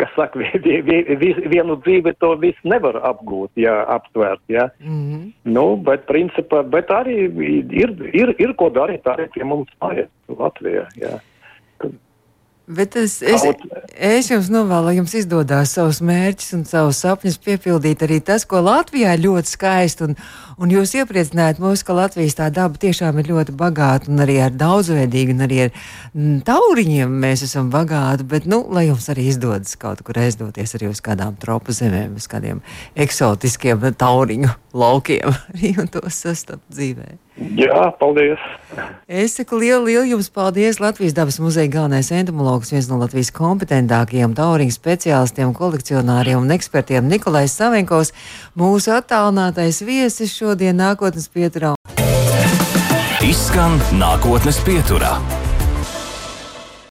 kas 0.00 0.14
saka, 0.16 0.40
vi, 0.40 0.80
vi, 0.86 1.02
vi, 1.20 1.30
vienu 1.52 1.76
dzīvi 1.84 2.14
to 2.22 2.32
visu 2.40 2.70
nevar 2.72 2.96
apgūt, 3.10 3.52
ja, 3.60 3.74
aptvērt, 3.96 4.42
ja. 4.48 4.70
Mm 4.80 5.02
-hmm. 5.02 5.32
Nu, 5.44 5.76
bet 5.76 6.06
principā, 6.08 6.62
bet 6.62 6.88
arī 6.88 7.28
ir, 7.70 7.90
ir, 8.12 8.34
ir 8.38 8.54
ko 8.56 8.70
darīt 8.70 9.04
arī 9.04 9.28
pie 9.34 9.44
mums 9.44 9.70
mājās 9.80 10.08
Latvijā, 10.28 10.86
ja. 10.96 11.18
Bet 12.70 12.94
es, 12.94 13.16
es, 13.26 13.42
es 13.98 14.28
jums 14.30 14.46
novēlu, 14.52 14.86
lai 14.86 14.92
jums 15.00 15.14
izdodas 15.18 15.72
savus 15.74 15.98
mērķus 16.06 16.52
un 16.54 16.60
savus 16.68 17.00
sapņus 17.02 17.38
piepildīt 17.42 18.04
arī 18.06 18.20
tas, 18.22 18.44
ko 18.46 18.60
Latvijā 18.62 19.16
ir 19.16 19.24
ļoti 19.24 19.50
skaisti. 19.50 20.06
Un, 20.06 20.14
un 20.62 20.74
jūs 20.76 20.92
iepriecinājāt 21.00 21.58
mūs, 21.62 21.82
ka 21.86 21.96
Latvijas 21.98 22.38
tā 22.38 22.46
daba 22.54 22.78
tiešām 22.78 23.18
ir 23.18 23.32
ļoti 23.32 23.56
bagāta 23.58 24.12
un 24.12 24.22
arī 24.22 24.38
ar 24.44 24.54
daudzveidīgu, 24.54 25.34
un 25.34 25.46
arī 25.48 25.58
ar 25.64 25.72
m, 26.14 26.36
tauriņiem 26.46 27.16
mēs 27.24 27.42
esam 27.48 27.72
bagāti. 27.74 28.28
Bet, 28.30 28.46
nu, 28.50 28.62
lai 28.70 28.86
jums 28.86 29.10
arī 29.10 29.26
izdodas 29.32 29.74
kaut 29.80 30.04
kur 30.06 30.22
aizdoties 30.22 30.76
arī 30.78 30.92
uz 30.92 31.02
kādām 31.02 31.34
tropu 31.42 31.74
zemēm, 31.74 32.14
uz 32.22 32.30
kādiem 32.30 32.62
eksotiskiem 32.94 33.82
tauriņu 33.98 34.54
laukiem, 34.78 35.34
arī 35.56 35.74
un 35.82 35.90
tos 35.90 36.22
sastapt 36.22 36.70
dzīvēm. 36.70 37.18
Jā, 37.38 37.88
paldies. 37.96 38.42
Es 39.08 39.36
saku 39.38 39.58
lielu, 39.62 39.84
lielu 39.86 40.10
jums 40.12 40.28
paldies. 40.34 40.80
Latvijas 40.82 41.14
dabas 41.16 41.38
muzeja 41.40 41.70
galvenais 41.72 42.10
entomologs, 42.12 42.72
viens 42.74 42.90
no 42.90 42.98
Latvijas 43.00 43.32
kompetentākajiem 43.36 44.34
tauriņu 44.36 44.76
speciālistiem, 44.76 45.54
kolekcionāriem 45.56 46.42
un 46.42 46.54
ekspertiem 46.56 47.08
Nikolais 47.08 47.54
Savenkovs, 47.56 48.12
mūsu 48.58 48.92
attālinātais 48.98 49.80
viesis 49.86 50.36
šodien 50.36 50.76
nākotnes 50.82 51.30
pieturā. 51.32 51.74
Izskan 53.24 53.78
nākotnes 53.96 54.60
pieturā. 54.66 55.16